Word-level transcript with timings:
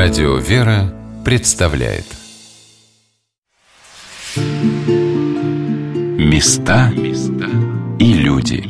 Радио 0.00 0.36
«Вера» 0.36 0.94
представляет. 1.24 2.04
Места 6.16 6.92
и 7.98 8.12
люди. 8.12 8.62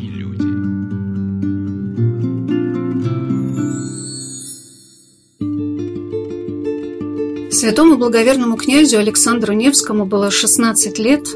Святому 7.51 7.97
благоверному 7.97 8.57
князю 8.57 8.97
Александру 8.97 9.53
Невскому 9.53 10.07
было 10.07 10.31
16 10.31 10.97
лет, 10.97 11.27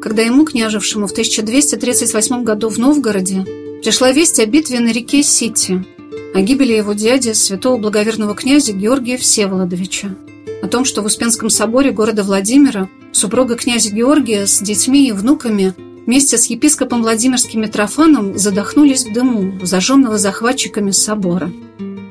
когда 0.00 0.22
ему, 0.22 0.44
княжевшему 0.44 1.08
в 1.08 1.10
1238 1.10 2.44
году 2.44 2.68
в 2.68 2.78
Новгороде, 2.78 3.44
пришла 3.82 4.12
весть 4.12 4.38
о 4.38 4.46
битве 4.46 4.78
на 4.78 4.92
реке 4.92 5.24
Сити– 5.24 5.84
о 6.34 6.40
гибели 6.40 6.72
его 6.72 6.92
дяди, 6.92 7.32
святого 7.32 7.76
благоверного 7.76 8.34
князя 8.34 8.72
Георгия 8.72 9.16
Всеволодовича, 9.16 10.14
о 10.62 10.68
том, 10.68 10.84
что 10.84 11.02
в 11.02 11.06
Успенском 11.06 11.50
соборе 11.50 11.90
города 11.90 12.22
Владимира 12.22 12.88
супруга 13.12 13.56
князя 13.56 13.90
Георгия 13.90 14.46
с 14.46 14.60
детьми 14.60 15.08
и 15.08 15.12
внуками 15.12 15.74
вместе 16.06 16.38
с 16.38 16.46
епископом 16.46 17.02
Владимирским 17.02 17.62
Митрофаном 17.62 18.38
задохнулись 18.38 19.04
в 19.04 19.12
дыму, 19.12 19.64
зажженного 19.64 20.18
захватчиками 20.18 20.92
собора. 20.92 21.50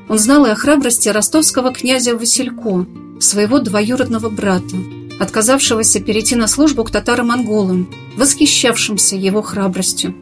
Он 0.08 0.18
знал 0.18 0.44
и 0.46 0.50
о 0.50 0.54
храбрости 0.54 1.08
ростовского 1.08 1.72
князя 1.72 2.16
Василько, 2.16 2.86
своего 3.20 3.58
двоюродного 3.58 4.28
брата, 4.28 4.76
отказавшегося 5.18 6.00
перейти 6.00 6.36
на 6.36 6.46
службу 6.46 6.84
к 6.84 6.90
татаро-монголам, 6.90 7.88
восхищавшимся 8.16 9.16
его 9.16 9.40
храбростью. 9.40 10.14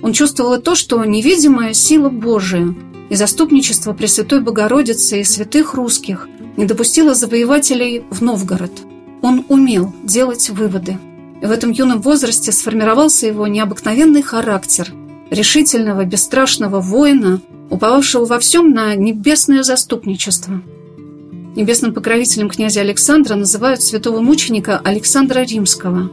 Он 0.00 0.12
чувствовал 0.12 0.54
и 0.54 0.60
то, 0.60 0.74
что 0.74 1.04
невидимая 1.04 1.74
сила 1.74 2.08
Божия– 2.08 2.72
и 3.12 3.14
заступничество 3.14 3.92
Пресвятой 3.92 4.40
Богородицы 4.40 5.20
и 5.20 5.24
святых 5.24 5.74
русских 5.74 6.30
не 6.56 6.64
допустило 6.64 7.14
завоевателей 7.14 8.04
в 8.08 8.22
Новгород. 8.22 8.72
Он 9.20 9.44
умел 9.50 9.92
делать 10.02 10.48
выводы. 10.48 10.96
И 11.42 11.44
в 11.44 11.50
этом 11.50 11.72
юном 11.72 12.00
возрасте 12.00 12.52
сформировался 12.52 13.26
его 13.26 13.46
необыкновенный 13.46 14.22
характер 14.22 14.94
решительного, 15.28 16.06
бесстрашного 16.06 16.80
воина, 16.80 17.42
уповавшего 17.68 18.24
во 18.24 18.38
всем 18.38 18.72
на 18.72 18.94
небесное 18.94 19.62
заступничество. 19.62 20.62
Небесным 21.54 21.92
покровителем 21.92 22.48
князя 22.48 22.80
Александра 22.80 23.34
называют 23.34 23.82
святого 23.82 24.20
мученика 24.20 24.80
Александра 24.82 25.40
Римского. 25.40 26.10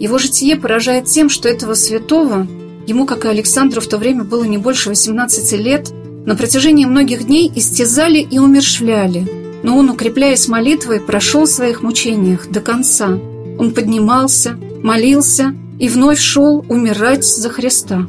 Его 0.00 0.18
житие 0.18 0.56
поражает 0.56 1.04
тем, 1.04 1.28
что 1.28 1.48
этого 1.48 1.74
святого, 1.74 2.48
ему, 2.88 3.06
как 3.06 3.24
и 3.24 3.28
Александру, 3.28 3.80
в 3.80 3.86
то 3.86 3.98
время 3.98 4.24
было 4.24 4.42
не 4.42 4.58
больше 4.58 4.88
18 4.88 5.52
лет– 5.52 5.92
на 6.26 6.36
протяжении 6.36 6.84
многих 6.84 7.26
дней 7.26 7.50
истязали 7.54 8.18
и 8.18 8.38
умершвляли, 8.38 9.26
но 9.62 9.78
он, 9.78 9.90
укрепляясь 9.90 10.48
молитвой, 10.48 11.00
прошел 11.00 11.44
в 11.44 11.50
своих 11.50 11.82
мучениях 11.82 12.48
до 12.50 12.60
конца. 12.60 13.18
Он 13.58 13.72
поднимался, 13.72 14.56
молился 14.82 15.54
и 15.78 15.88
вновь 15.88 16.18
шел 16.18 16.64
умирать 16.68 17.24
за 17.24 17.48
Христа. 17.48 18.06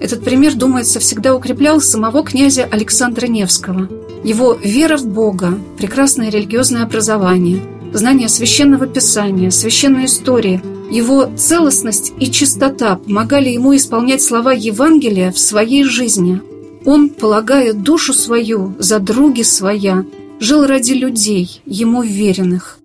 Этот 0.00 0.24
пример, 0.24 0.54
думается, 0.54 0.98
всегда 0.98 1.34
укреплял 1.34 1.80
самого 1.80 2.24
князя 2.24 2.66
Александра 2.70 3.26
Невского. 3.26 3.88
Его 4.24 4.54
вера 4.54 4.96
в 4.96 5.06
Бога, 5.06 5.58
прекрасное 5.78 6.30
религиозное 6.30 6.82
образование, 6.84 7.62
знание 7.92 8.28
священного 8.28 8.86
писания, 8.86 9.50
священной 9.50 10.06
истории, 10.06 10.60
его 10.90 11.30
целостность 11.36 12.12
и 12.18 12.30
чистота 12.30 12.96
помогали 12.96 13.50
ему 13.50 13.74
исполнять 13.76 14.22
слова 14.22 14.52
Евангелия 14.52 15.32
в 15.32 15.38
своей 15.38 15.84
жизни– 15.84 16.40
он, 16.84 17.08
полагая 17.08 17.72
душу 17.72 18.12
свою 18.12 18.74
за 18.78 18.98
други 18.98 19.42
своя, 19.42 20.04
жил 20.40 20.66
ради 20.66 20.92
людей, 20.92 21.62
ему 21.66 22.02
веренных. 22.02 22.78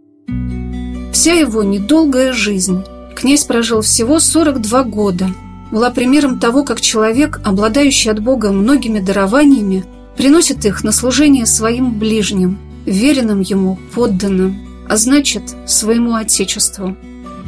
Вся 1.11 1.33
его 1.33 1.63
недолгая 1.63 2.33
жизнь, 2.33 2.83
князь 3.15 3.45
прожил 3.45 3.81
всего 3.81 4.19
42 4.19 4.83
года, 4.83 5.29
была 5.71 5.89
примером 5.89 6.39
того, 6.39 6.63
как 6.63 6.79
человек, 6.79 7.41
обладающий 7.43 8.11
от 8.11 8.19
Бога 8.19 8.51
многими 8.51 8.99
дарованиями, 8.99 9.83
приносит 10.15 10.65
их 10.65 10.83
на 10.83 10.91
служение 10.91 11.45
своим 11.45 11.97
ближним, 11.97 12.57
веренным 12.85 13.41
ему, 13.41 13.77
подданным, 13.93 14.57
а 14.87 14.97
значит, 14.97 15.43
своему 15.65 16.15
Отечеству. 16.15 16.95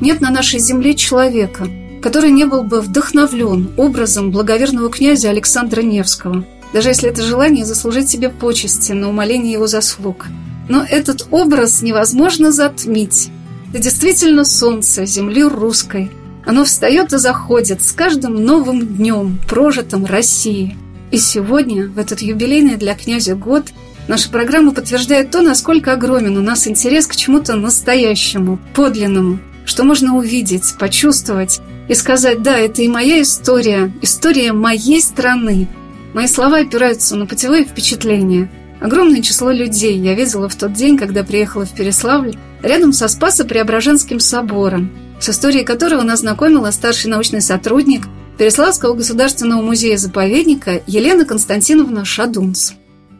Нет 0.01 0.21
на 0.21 0.31
нашей 0.31 0.59
земле 0.59 0.95
человека– 0.95 1.67
который 2.01 2.31
не 2.31 2.45
был 2.45 2.63
бы 2.63 2.81
вдохновлен 2.81 3.71
образом 3.77 4.31
благоверного 4.31 4.89
князя 4.89 5.29
Александра 5.29 5.81
Невского, 5.81 6.45
даже 6.73 6.89
если 6.89 7.09
это 7.09 7.23
желание 7.23 7.65
заслужить 7.65 8.09
себе 8.09 8.29
почести 8.29 8.91
на 8.91 9.09
умоление 9.09 9.53
его 9.53 9.67
заслуг. 9.67 10.27
Но 10.67 10.85
этот 10.87 11.27
образ 11.31 11.81
невозможно 11.81 12.51
затмить. 12.51 13.29
Это 13.73 13.83
действительно 13.83 14.45
солнце 14.45 15.05
земли 15.05 15.43
русской. 15.43 16.11
Оно 16.45 16.63
встает 16.63 17.13
и 17.13 17.17
заходит 17.17 17.81
с 17.81 17.91
каждым 17.91 18.43
новым 18.43 18.85
днем, 18.85 19.39
прожитым 19.47 20.05
России. 20.05 20.77
И 21.11 21.17
сегодня, 21.17 21.87
в 21.87 21.97
этот 21.97 22.21
юбилейный 22.21 22.75
для 22.75 22.95
князя 22.95 23.35
год, 23.35 23.65
наша 24.07 24.29
программа 24.29 24.71
подтверждает 24.71 25.31
то, 25.31 25.41
насколько 25.41 25.93
огромен 25.93 26.37
у 26.37 26.41
нас 26.41 26.67
интерес 26.67 27.07
к 27.07 27.15
чему-то 27.15 27.55
настоящему, 27.55 28.59
подлинному, 28.75 29.39
что 29.65 29.83
можно 29.83 30.15
увидеть, 30.15 30.75
почувствовать 30.79 31.61
и 31.89 31.95
сказать, 31.95 32.41
да, 32.41 32.57
это 32.57 32.81
и 32.83 32.87
моя 32.87 33.21
история, 33.21 33.91
история 34.01 34.53
моей 34.53 35.01
страны. 35.01 35.67
Мои 36.13 36.27
слова 36.27 36.59
опираются 36.59 37.15
на 37.15 37.25
путевые 37.25 37.65
впечатления. 37.65 38.49
Огромное 38.79 39.21
число 39.21 39.51
людей 39.51 39.97
я 39.97 40.13
видела 40.13 40.47
в 40.47 40.55
тот 40.55 40.73
день, 40.73 40.97
когда 40.97 41.23
приехала 41.23 41.65
в 41.65 41.73
Переславль, 41.73 42.35
рядом 42.61 42.93
со 42.93 43.07
Спасо-Преображенским 43.07 44.19
собором, 44.19 44.91
с 45.19 45.29
историей 45.29 45.65
которого 45.65 46.03
нас 46.03 46.19
знакомила 46.19 46.71
старший 46.71 47.09
научный 47.09 47.41
сотрудник 47.41 48.07
Переславского 48.37 48.93
государственного 48.93 49.61
музея-заповедника 49.61 50.81
Елена 50.87 51.25
Константиновна 51.25 52.05
Шадунц. 52.05 52.71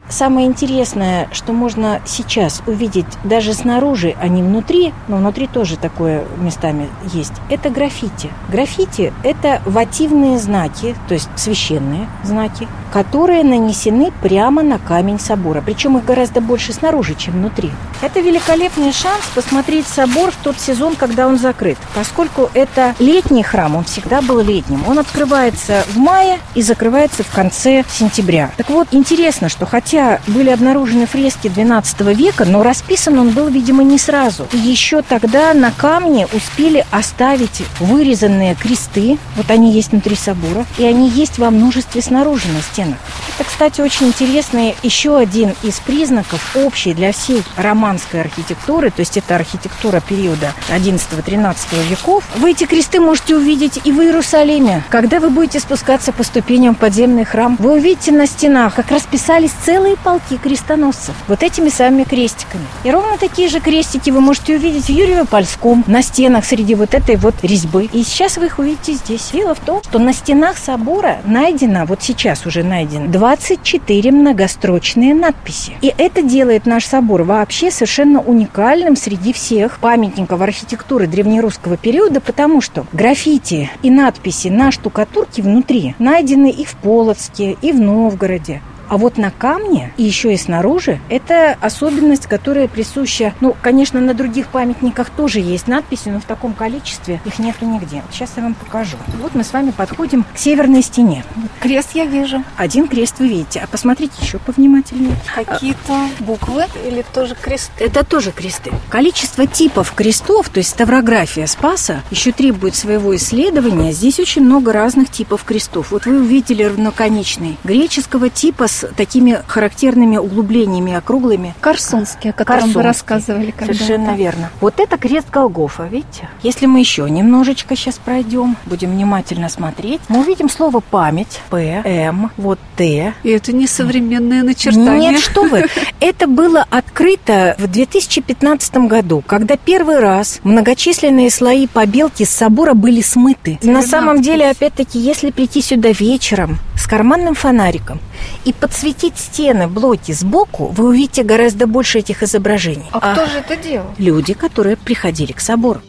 Самое 0.10 0.48
интересное, 0.48 1.30
что 1.32 1.54
можно 1.54 2.02
сейчас 2.04 2.64
увидеть 2.66 3.06
даже 3.24 3.54
снаружи, 3.54 4.16
а 4.20 4.28
не 4.28 4.42
внутри, 4.42 4.92
но 5.08 5.18
внутри 5.18 5.46
тоже 5.46 5.78
такое 5.78 6.24
местами 6.38 6.90
есть, 7.14 7.34
это 7.50 7.70
граффити. 7.70 8.32
Граффити– 8.50 9.14
это 9.24 9.62
вативные 9.66 10.40
знаки, 10.40 10.96
то 11.08 11.14
есть 11.14 11.30
священные 11.36 12.08
знаки, 12.24 12.68
которые 12.92 13.44
нанесены 13.44 14.12
прямо 14.24 14.64
на 14.64 14.80
камень 14.80 15.20
собора. 15.20 15.62
Причем 15.64 15.98
их 15.98 16.06
гораздо 16.06 16.42
больше 16.42 16.74
снаружи, 16.74 17.14
чем 17.14 17.36
внутри. 17.36 17.70
Это 18.02 18.20
великолепный 18.20 18.92
шанс 18.92 19.24
посмотреть 19.36 19.86
собор 19.86 20.32
в 20.32 20.38
тот 20.38 20.60
сезон, 20.60 20.96
когда 20.96 21.28
он 21.28 21.38
закрыт. 21.38 21.78
Поскольку 21.94 22.50
это 22.56 22.96
летний 22.98 23.44
храм, 23.44 23.76
он 23.76 23.84
всегда 23.84 24.22
был 24.22 24.40
летним. 24.40 24.84
Он 24.88 24.98
открывается 24.98 25.84
в 25.94 25.98
мае 25.98 26.40
и 26.56 26.64
закрывается 26.64 27.24
в 27.24 27.30
конце 27.30 27.84
сентября. 27.92 28.52
Так 28.58 28.70
вот, 28.70 28.88
интересно, 28.92 29.50
что 29.50 29.68
хотя 29.68 29.99
хотя 30.00 30.22
были 30.28 30.50
обнаружены 30.50 31.06
фрески 31.06 31.48
XII 31.48 32.14
века, 32.14 32.46
но 32.46 32.64
расписан 32.64 33.20
он 33.20 33.32
был, 33.32 33.48
видимо, 33.48 33.84
не 33.84 33.98
сразу. 33.98 34.48
Еще 34.54 35.02
тогда 35.02 35.54
на 35.54 35.72
камне 35.72 36.28
успели 36.34 36.86
оставить 36.92 37.64
вырезанные 37.80 38.56
кресты. 38.56 39.18
Вот 39.36 39.52
они 39.52 39.72
есть 39.72 39.92
внутри 39.92 40.16
собора. 40.16 40.66
И 40.78 40.86
они 40.86 41.10
есть 41.10 41.38
во 41.38 41.50
множестве 41.50 42.02
снаружи 42.02 42.48
на 42.48 42.62
стенах. 42.62 42.98
Это, 43.38 43.48
кстати, 43.48 43.82
очень 43.82 44.08
интересный 44.08 44.76
еще 44.84 45.18
один 45.18 45.54
из 45.64 45.80
признаков 45.80 46.56
общий 46.56 46.94
для 46.94 47.12
всей 47.12 47.44
романской 47.58 48.22
архитектуры. 48.22 48.92
То 48.92 49.02
есть 49.02 49.18
это 49.18 49.36
архитектура 49.36 50.02
периода 50.02 50.54
XI-XIII 50.70 51.56
веков. 51.90 52.24
Вы 52.36 52.52
эти 52.52 52.66
кресты 52.66 53.00
можете 53.00 53.36
увидеть 53.36 53.80
и 53.84 53.92
в 53.92 54.02
Иерусалиме. 54.02 54.84
Когда 54.90 55.20
вы 55.20 55.30
будете 55.30 55.60
спускаться 55.60 56.12
по 56.12 56.24
ступеням 56.24 56.76
подземный 56.76 57.26
храм, 57.26 57.56
вы 57.60 57.74
увидите 57.74 58.12
на 58.12 58.28
стенах, 58.28 58.76
как 58.76 58.92
расписались 58.92 59.52
целые 59.64 59.89
целые 59.90 59.98
полки 59.98 60.38
крестоносцев 60.38 61.16
вот 61.28 61.44
этими 61.44 61.70
самыми 61.70 62.04
крестиками. 62.04 62.64
И 62.84 62.92
ровно 62.92 63.18
такие 63.18 63.50
же 63.50 63.60
крестики 63.60 64.10
вы 64.10 64.22
можете 64.22 64.56
увидеть 64.56 64.86
в 64.86 64.90
Юрьево-Польском 64.90 65.84
на 65.88 66.02
стенах 66.02 66.46
среди 66.46 66.76
вот 66.76 66.94
этой 66.94 67.16
вот 67.16 67.36
резьбы. 67.42 67.90
И 67.92 68.04
сейчас 68.04 68.38
вы 68.38 68.48
их 68.48 68.60
увидите 68.60 68.94
здесь. 68.94 69.32
Дело 69.34 69.56
в 69.56 69.60
том, 69.60 69.82
что 69.84 70.00
на 70.00 70.14
стенах 70.14 70.58
собора 70.58 71.20
найдено, 71.26 71.86
вот 71.86 72.04
сейчас 72.04 72.46
уже 72.46 72.64
найдено, 72.64 73.08
24 73.08 74.12
многострочные 74.12 75.14
надписи. 75.14 75.74
И 75.82 75.94
это 75.98 76.22
делает 76.22 76.66
наш 76.66 76.86
собор 76.86 77.24
вообще 77.24 77.72
совершенно 77.72 78.22
уникальным 78.22 78.96
среди 78.96 79.34
всех 79.34 79.80
памятников 79.80 80.42
архитектуры 80.42 81.08
древнерусского 81.08 81.78
периода, 81.78 82.22
потому 82.22 82.62
что 82.62 82.86
граффити 82.94 83.72
и 83.82 83.90
надписи 83.90 84.50
на 84.50 84.72
штукатурке 84.72 85.42
внутри 85.42 85.96
найдены 86.00 86.52
и 86.52 86.66
в 86.66 86.76
Полоцке, 86.76 87.58
и 87.62 87.72
в 87.72 87.80
Новгороде. 87.80 88.62
А 88.90 88.98
вот 88.98 89.18
на 89.18 89.30
камне 89.30 89.94
и 89.98 90.04
еще 90.04 90.34
и 90.34 90.38
снаружи 90.38 91.00
это 91.10 91.56
особенность, 91.62 92.26
которая 92.26 92.68
присуща, 92.68 93.36
ну, 93.40 93.56
конечно, 93.62 94.02
на 94.02 94.16
других 94.16 94.48
памятниках 94.48 95.12
тоже 95.12 95.40
есть 95.40 95.68
надписи, 95.68 96.10
но 96.10 96.20
в 96.20 96.26
таком 96.26 96.54
количестве 96.54 97.22
их 97.24 97.38
нету 97.38 97.66
нигде. 97.66 98.02
Сейчас 98.12 98.32
я 98.36 98.44
вам 98.44 98.56
покажу. 98.56 98.98
Вот 99.22 99.36
мы 99.36 99.44
с 99.44 99.54
вами 99.54 99.70
подходим 99.70 100.24
к 100.24 100.38
северной 100.38 100.82
стене. 100.82 101.24
Крест 101.60 101.92
я 101.94 102.06
вижу. 102.06 102.44
Один 102.58 102.88
крест 102.88 103.20
вы 103.20 103.28
видите, 103.28 103.60
а 103.64 103.68
посмотрите 103.68 104.14
еще 104.22 104.40
повнимательнее. 104.40 105.16
Какие-то 105.36 106.10
буквы 106.22 106.66
или 106.84 107.06
тоже 107.14 107.36
кресты? 107.36 107.84
Это 107.84 108.04
тоже 108.04 108.32
кресты. 108.32 108.72
Количество 108.90 109.46
типов 109.46 109.94
крестов, 109.94 110.50
то 110.50 110.58
есть 110.58 110.72
ставрография 110.72 111.46
Спаса, 111.46 112.02
еще 112.10 112.32
требует 112.32 112.76
своего 112.76 113.16
исследования. 113.16 113.92
Здесь 113.92 114.20
очень 114.20 114.44
много 114.44 114.74
разных 114.74 115.12
типов 115.12 115.44
крестов. 115.44 115.92
Вот 115.92 116.08
вы 116.08 116.20
увидели 116.20 116.64
равноконечный 116.64 117.58
греческого 117.64 118.30
типа 118.30 118.68
с 118.68 118.79
такими 118.96 119.42
характерными 119.48 120.18
углублениями 120.18 120.94
округлыми. 120.94 121.54
Корсунский, 121.62 122.32
о 122.32 122.34
котором 122.34 122.60
Корсунский. 122.60 122.78
вы 122.80 122.84
рассказывали 122.84 123.54
Совершенно 123.60 124.16
верно. 124.16 124.50
Вот 124.62 124.80
это 124.80 124.98
крест 124.98 125.28
Голгофа, 125.32 125.84
видите? 125.84 126.30
Если 126.44 126.66
мы 126.66 126.80
еще 126.80 127.10
немножечко 127.10 127.76
сейчас 127.76 127.98
пройдем, 127.98 128.56
будем 128.66 128.92
внимательно 128.92 129.50
смотреть, 129.50 130.02
мы 130.08 130.22
увидим 130.22 130.50
слово 130.50 130.80
память, 130.80 131.42
П, 131.50 131.82
М, 131.86 132.32
вот 132.38 132.60
Т, 132.76 133.14
И 133.24 133.30
это 133.30 133.52
не 133.54 133.68
современное 133.68 134.44
начертание. 134.44 135.12
нет, 135.12 135.20
что 135.22 135.44
вы. 135.44 135.66
Это 136.00 136.28
было 136.28 136.66
открыто 136.70 137.56
в 137.60 137.68
2015 137.68 138.88
году, 138.88 139.24
когда 139.26 139.58
первый 139.58 140.00
раз 140.00 140.40
многочисленные 140.44 141.30
слои 141.30 141.68
побелки 141.68 142.24
с 142.24 142.30
собора 142.30 142.74
были 142.74 143.02
смыты. 143.02 143.60
На 143.62 143.82
самом 143.82 144.22
деле, 144.22 144.50
опять-таки, 144.50 145.00
если 145.00 145.32
прийти 145.32 145.62
сюда 145.62 145.90
вечером 145.92 146.58
с 146.80 146.88
карманным 146.88 147.36
фонариком 147.36 148.00
и 148.46 148.54
подсветить 148.54 149.18
стены 149.18 149.68
блоки 149.68 150.14
сбоку, 150.14 150.68
вы 150.68 150.88
увидите 150.88 151.24
гораздо 151.24 151.68
больше 151.68 152.00
этих 152.00 152.24
изображений. 152.24 152.86
А 152.92 153.14
кто 153.14 153.26
же 153.26 153.40
это 153.40 153.56
делал? 153.58 153.88
Люди, 153.98 154.34
которые 154.34 154.78
приходили 154.78 155.34
к 155.34 155.42
собору. 155.42 155.82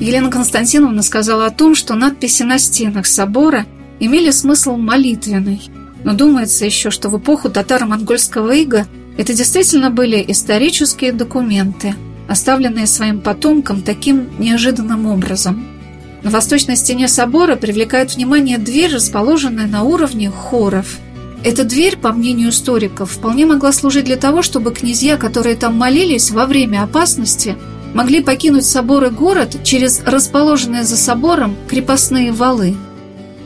Елена 0.00 0.30
Константиновна 0.30 1.02
сказала 1.02 1.46
о 1.46 1.50
том, 1.50 1.74
что 1.74 1.94
надписи 1.94 2.42
на 2.42 2.58
стенах 2.58 3.06
собора 3.06 3.64
имели 4.00 4.30
смысл 4.30 4.76
молитвенный. 4.76 5.62
Но 6.04 6.12
думается 6.12 6.66
еще, 6.66 6.90
что 6.90 7.08
в 7.08 7.18
эпоху 7.18 7.48
татаро-монгольского 7.48 8.50
ига 8.52 8.86
это 9.16 9.32
действительно 9.32 9.90
были 9.90 10.22
исторические 10.28 11.12
документы, 11.12 11.94
оставленные 12.28 12.86
своим 12.86 13.20
потомкам 13.20 13.82
таким 13.82 14.28
неожиданным 14.38 15.06
образом. 15.06 15.75
На 16.22 16.30
восточной 16.30 16.76
стене 16.76 17.08
собора 17.08 17.56
привлекает 17.56 18.14
внимание 18.14 18.58
дверь, 18.58 18.94
расположенная 18.94 19.66
на 19.66 19.82
уровне 19.82 20.30
хоров. 20.30 20.96
Эта 21.44 21.64
дверь, 21.64 21.96
по 21.96 22.12
мнению 22.12 22.50
историков, 22.50 23.12
вполне 23.12 23.46
могла 23.46 23.72
служить 23.72 24.06
для 24.06 24.16
того, 24.16 24.42
чтобы 24.42 24.72
князья, 24.72 25.16
которые 25.16 25.56
там 25.56 25.76
молились 25.76 26.30
во 26.30 26.46
время 26.46 26.82
опасности, 26.82 27.56
могли 27.94 28.20
покинуть 28.20 28.64
собор 28.64 29.04
и 29.04 29.10
город 29.10 29.58
через 29.62 30.00
расположенные 30.04 30.82
за 30.82 30.96
собором 30.96 31.56
крепостные 31.68 32.32
валы. 32.32 32.76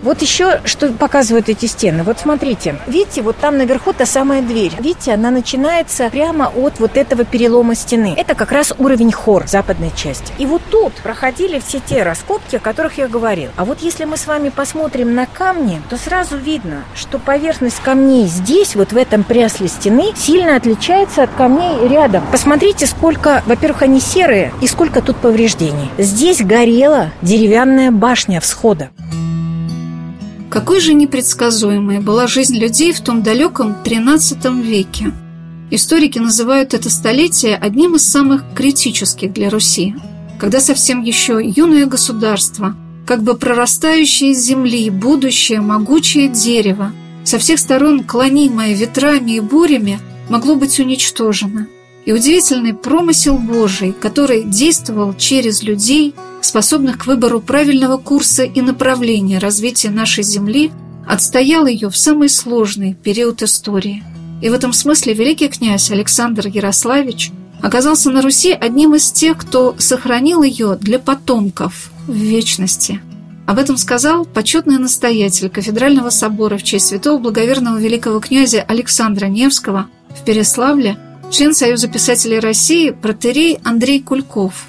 Вот 0.03 0.23
еще, 0.23 0.61
что 0.65 0.89
показывают 0.93 1.49
эти 1.49 1.67
стены. 1.67 2.03
Вот 2.05 2.19
смотрите, 2.19 2.77
видите, 2.87 3.21
вот 3.21 3.37
там 3.37 3.59
наверху 3.59 3.93
та 3.93 4.07
самая 4.07 4.41
дверь. 4.41 4.73
Видите, 4.81 5.13
она 5.13 5.31
начинается 5.31 6.09
прямо 6.11 6.47
от 6.47 6.81
вот 6.81 6.97
этого 6.97 7.25
перелома 7.25 7.75
стены. 7.75 8.15
Это 8.17 8.35
как 8.35 8.51
раз 8.53 8.73
уровень 8.79 9.13
хор, 9.13 9.47
западной 9.47 9.93
части. 9.95 10.33
И 10.39 10.47
вот 10.47 10.63
тут 10.71 10.95
проходили 10.95 11.61
все 11.61 11.81
те 11.81 12.03
раскопки, 12.03 12.57
о 12.57 12.61
которых 12.61 12.97
я 12.97 13.09
говорил. 13.09 13.51
А 13.57 13.65
вот 13.65 13.81
если 13.81 14.05
мы 14.07 14.17
с 14.17 14.27
вами 14.27 14.49
посмотрим 14.49 15.15
на 15.15 15.27
камни, 15.27 15.83
то 15.91 15.99
сразу 15.99 16.39
видно, 16.39 16.85
что 16.95 17.19
поверхность 17.19 17.81
камней 17.81 18.27
здесь, 18.27 18.75
вот 18.77 18.93
в 18.93 18.97
этом 18.97 19.23
прясле 19.23 19.69
стены, 19.69 20.13
сильно 20.17 20.57
отличается 20.57 21.23
от 21.23 21.31
камней 21.31 21.89
рядом. 21.89 22.25
Посмотрите, 22.33 22.87
сколько, 22.87 23.43
во-первых, 23.47 23.83
они 23.83 24.01
серые, 24.01 24.53
и 24.63 24.67
сколько 24.67 25.03
тут 25.03 25.17
повреждений. 25.17 25.91
Здесь 25.99 26.41
горела 26.41 27.11
деревянная 27.21 27.91
башня 27.91 28.41
всхода. 28.41 28.91
Какой 30.51 30.81
же 30.81 30.95
непредсказуемой 30.95 32.01
была 32.01 32.27
жизнь 32.27 32.57
людей 32.59 32.93
в 32.93 33.01
том 33.01 33.23
далеком 33.23 33.77
XIII 33.85 34.61
веке. 34.61 35.13
Историки 35.71 36.19
называют 36.19 36.75
это 36.75 36.91
столетие 36.91 37.55
одним 37.55 37.95
из 37.95 38.05
самых 38.05 38.43
критических 38.57 39.33
для 39.33 39.49
Руси, 39.49 39.95
когда 40.41 40.61
совсем 40.61 41.03
еще 41.03 41.41
юное 41.41 41.87
государство, 41.87 42.75
как 43.07 43.23
бы 43.23 43.37
прорастающее 43.37 44.33
из 44.33 44.45
земли 44.45 44.91
будущее 44.91 45.61
могучее 45.61 46.27
дерево, 46.27 46.93
со 47.23 47.39
всех 47.39 47.61
сторон 47.61 48.03
клонимое 48.03 48.75
ветрами 48.75 49.37
и 49.37 49.41
бурями, 49.41 50.01
могло 50.29 50.57
быть 50.57 50.81
уничтожено. 50.81 51.69
И 52.07 52.13
удивительный 52.13 52.75
промысел 52.75 53.37
Божий, 53.37 53.93
который 53.93 54.45
действовал 54.45 55.15
через 55.15 55.63
людей, 55.63 56.15
способных 56.41 56.99
к 56.99 57.07
выбору 57.07 57.41
правильного 57.41 57.99
курса 57.99 58.45
и 58.45 58.61
направления 58.61 59.39
развития 59.39 59.91
нашей 59.91 60.25
Земли, 60.25 60.73
отстоял 61.07 61.67
ее 61.67 61.91
в 61.91 61.97
самый 61.97 62.29
сложный 62.29 62.95
период 62.95 63.43
истории. 63.43 64.03
И 64.41 64.49
в 64.49 64.53
этом 64.53 64.73
смысле 64.73 65.13
великий 65.13 65.49
князь 65.49 65.91
Александр 65.91 66.47
Ярославич 66.47 67.31
оказался 67.61 68.11
на 68.11 68.23
Руси 68.23 68.53
одним 68.53 68.95
из 68.95 69.13
тех, 69.13 69.37
кто 69.37 69.75
сохранил 69.79 70.43
ее 70.43 70.79
для 70.81 70.99
потомков 70.99 71.91
в 72.07 72.15
вечности. 72.15 73.01
Об 73.47 73.59
этом 73.59 73.77
сказал 73.77 74.25
почетный 74.25 74.79
настоятель 74.79 75.51
кафедрального 75.51 76.11
собора 76.11 76.57
в 76.57 76.63
честь 76.63 76.87
святого 76.87 77.19
благоверного 77.19 77.79
великого 77.79 78.21
князя 78.21 78.63
Александра 78.63 79.27
Невского 79.27 79.89
в 80.09 80.25
Переславле 80.25 80.97
член 81.31 81.55
Союза 81.55 81.89
писателей 81.89 82.41
России 82.41 82.91
протерей 82.91 83.59
Андрей 83.65 84.03
Кульков. 84.03 84.67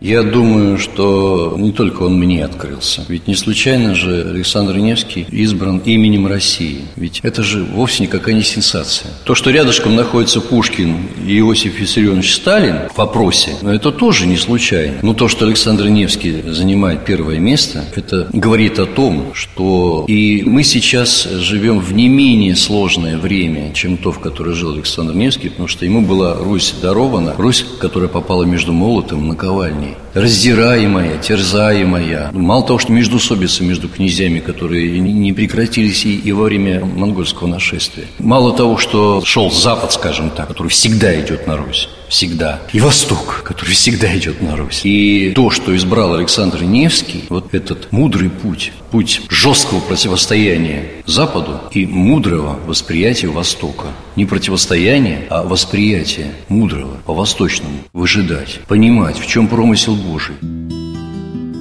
Я 0.00 0.22
думаю, 0.22 0.78
что 0.78 1.54
не 1.58 1.72
только 1.72 2.02
он 2.02 2.18
мне 2.18 2.44
открылся. 2.44 3.04
Ведь 3.08 3.26
не 3.26 3.34
случайно 3.34 3.94
же 3.94 4.26
Александр 4.28 4.76
Невский 4.76 5.26
избран 5.30 5.78
именем 5.78 6.26
России. 6.26 6.82
Ведь 6.96 7.20
это 7.22 7.42
же 7.42 7.64
вовсе 7.64 8.02
никакая 8.02 8.34
не 8.34 8.42
сенсация. 8.42 9.10
То, 9.24 9.34
что 9.34 9.50
рядышком 9.50 9.96
находится 9.96 10.40
Пушкин 10.40 11.08
и 11.26 11.38
Иосиф 11.38 11.78
Виссарионович 11.80 12.34
Сталин 12.34 12.88
в 12.92 12.98
вопросе, 12.98 13.56
но 13.62 13.72
это 13.72 13.92
тоже 13.92 14.26
не 14.26 14.36
случайно. 14.36 14.98
Но 15.02 15.14
то, 15.14 15.28
что 15.28 15.46
Александр 15.46 15.86
Невский 15.88 16.42
занимает 16.46 17.04
первое 17.04 17.38
место, 17.38 17.84
это 17.94 18.28
говорит 18.32 18.78
о 18.78 18.86
том, 18.86 19.32
что 19.32 20.04
и 20.08 20.42
мы 20.44 20.64
сейчас 20.64 21.24
живем 21.24 21.78
в 21.80 21.94
не 21.94 22.08
менее 22.08 22.56
сложное 22.56 23.16
время, 23.16 23.72
чем 23.72 23.96
то, 23.96 24.12
в 24.12 24.18
которое 24.18 24.54
жил 24.54 24.72
Александр 24.72 25.14
Невский, 25.14 25.48
потому 25.48 25.68
что 25.68 25.84
ему 25.84 26.02
была 26.02 26.34
Русь 26.34 26.74
дарована, 26.82 27.34
Русь, 27.38 27.64
которая 27.80 28.08
попала 28.08 28.44
между 28.44 28.72
молотом 28.72 29.24
и 29.24 29.28
наковальней 29.28 29.83
niej. 29.84 30.03
Раздираемая, 30.14 31.18
терзаемая. 31.18 32.30
Мало 32.32 32.64
того, 32.66 32.78
что 32.78 32.92
междусобицы 32.92 33.64
между 33.64 33.88
князьями, 33.88 34.40
которые 34.40 35.00
не 35.00 35.32
прекратились 35.32 36.04
и, 36.06 36.16
и 36.16 36.32
во 36.32 36.44
время 36.44 36.84
монгольского 36.84 37.48
нашествия. 37.48 38.06
Мало 38.18 38.56
того, 38.56 38.78
что 38.78 39.22
шел 39.24 39.50
Запад, 39.50 39.92
скажем 39.92 40.30
так, 40.30 40.48
который 40.48 40.68
всегда 40.68 41.18
идет 41.20 41.46
на 41.46 41.56
Русь. 41.56 41.88
Всегда. 42.08 42.60
И 42.72 42.80
Восток, 42.80 43.42
который 43.44 43.72
всегда 43.72 44.16
идет 44.16 44.40
на 44.40 44.56
Русь. 44.56 44.82
И 44.84 45.32
то, 45.34 45.50
что 45.50 45.74
избрал 45.74 46.14
Александр 46.14 46.62
Невский, 46.62 47.24
вот 47.28 47.54
этот 47.54 47.90
мудрый 47.92 48.30
путь, 48.30 48.72
путь 48.90 49.22
жесткого 49.28 49.80
противостояния 49.80 50.84
Западу 51.06 51.60
и 51.72 51.86
мудрого 51.86 52.58
восприятия 52.66 53.28
Востока. 53.28 53.86
Не 54.16 54.26
противостояние, 54.26 55.26
а 55.28 55.42
восприятие 55.42 56.32
мудрого 56.48 56.98
по-восточному. 57.04 57.78
Выжидать, 57.92 58.60
понимать, 58.68 59.18
в 59.18 59.26
чем 59.26 59.48
промысел 59.48 59.96
Божий. 60.04 60.36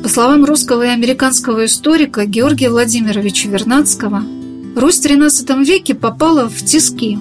По 0.04 0.10
словам 0.10 0.46
русского 0.46 0.84
и 0.84 0.90
американского 0.90 1.66
историка 1.66 2.26
Георгия 2.26 2.70
Владимировича 2.70 3.50
Вернадского, 3.50 4.24
Русь 4.76 5.00
в 5.00 5.06
XIII 5.06 5.64
веке 5.64 5.94
попала 5.94 6.50
в 6.50 6.66
тиски. 6.66 7.20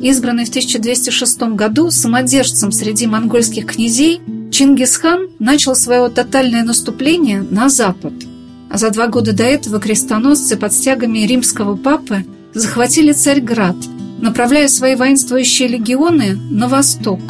Избранный 0.00 0.44
в 0.44 0.50
1206 0.50 1.42
году 1.54 1.90
самодержцем 1.90 2.70
среди 2.70 3.06
монгольских 3.08 3.66
князей, 3.66 4.20
Чингисхан 4.52 5.28
начал 5.40 5.74
свое 5.74 6.08
тотальное 6.10 6.62
наступление 6.62 7.42
на 7.42 7.68
запад. 7.68 8.12
А 8.70 8.78
за 8.78 8.90
два 8.90 9.08
года 9.08 9.32
до 9.32 9.42
этого 9.42 9.80
крестоносцы 9.80 10.56
под 10.56 10.72
стягами 10.72 11.20
римского 11.20 11.76
папы 11.76 12.24
захватили 12.54 13.12
Царьград, 13.12 13.76
направляя 14.20 14.68
свои 14.68 14.94
воинствующие 14.94 15.68
легионы 15.68 16.36
на 16.50 16.68
восток. 16.68 17.20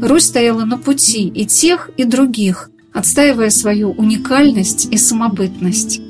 Русь 0.00 0.24
стояла 0.24 0.64
на 0.64 0.78
пути 0.78 1.28
и 1.28 1.46
тех, 1.46 1.90
и 1.96 2.04
других, 2.04 2.70
отстаивая 2.92 3.50
свою 3.50 3.92
уникальность 3.92 4.88
и 4.90 4.96
самобытность. 4.96 6.00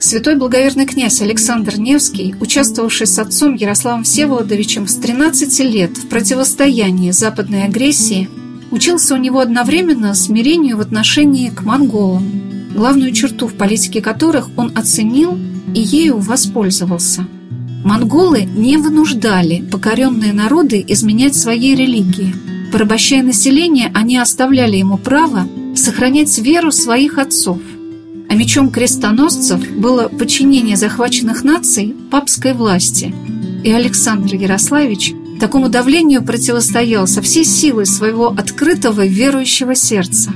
Святой 0.00 0.36
благоверный 0.36 0.86
князь 0.86 1.20
Александр 1.20 1.76
Невский, 1.78 2.34
участвовавший 2.40 3.08
с 3.08 3.18
отцом 3.18 3.54
Ярославом 3.54 4.04
Всеволодовичем 4.04 4.86
с 4.86 4.94
13 4.94 5.60
лет 5.60 5.98
в 5.98 6.08
противостоянии 6.08 7.10
западной 7.10 7.64
агрессии, 7.64 8.28
учился 8.70 9.14
у 9.14 9.16
него 9.16 9.40
одновременно 9.40 10.14
смирению 10.14 10.76
в 10.76 10.80
отношении 10.80 11.48
к 11.48 11.62
монголам, 11.62 12.30
главную 12.74 13.12
черту 13.12 13.48
в 13.48 13.54
политике 13.54 14.00
которых 14.00 14.50
он 14.56 14.70
оценил 14.76 15.36
и 15.74 15.80
ею 15.80 16.18
воспользовался. 16.18 17.26
монголы 17.84 18.42
не 18.44 18.76
вынуждали 18.76 19.62
покоренные 19.62 20.32
народы 20.32 20.84
изменять 20.86 21.34
своей 21.34 21.74
религии. 21.74 22.34
Порабощая 22.70 23.22
население, 23.22 23.90
они 23.94 24.18
оставляли 24.18 24.76
ему 24.76 24.98
право 24.98 25.48
сохранять 25.74 26.36
веру 26.38 26.70
своих 26.70 27.18
отцов. 27.18 27.58
А 28.28 28.34
мечом 28.34 28.70
крестоносцев 28.70 29.66
было 29.72 30.08
подчинение 30.08 30.76
захваченных 30.76 31.44
наций 31.44 31.94
папской 32.10 32.52
власти. 32.52 33.14
И 33.64 33.70
Александр 33.70 34.34
Ярославич 34.34 35.14
такому 35.40 35.70
давлению 35.70 36.22
противостоял 36.22 37.06
со 37.06 37.22
всей 37.22 37.44
силой 37.44 37.86
своего 37.86 38.28
открытого 38.28 39.06
верующего 39.06 39.74
сердца. 39.74 40.32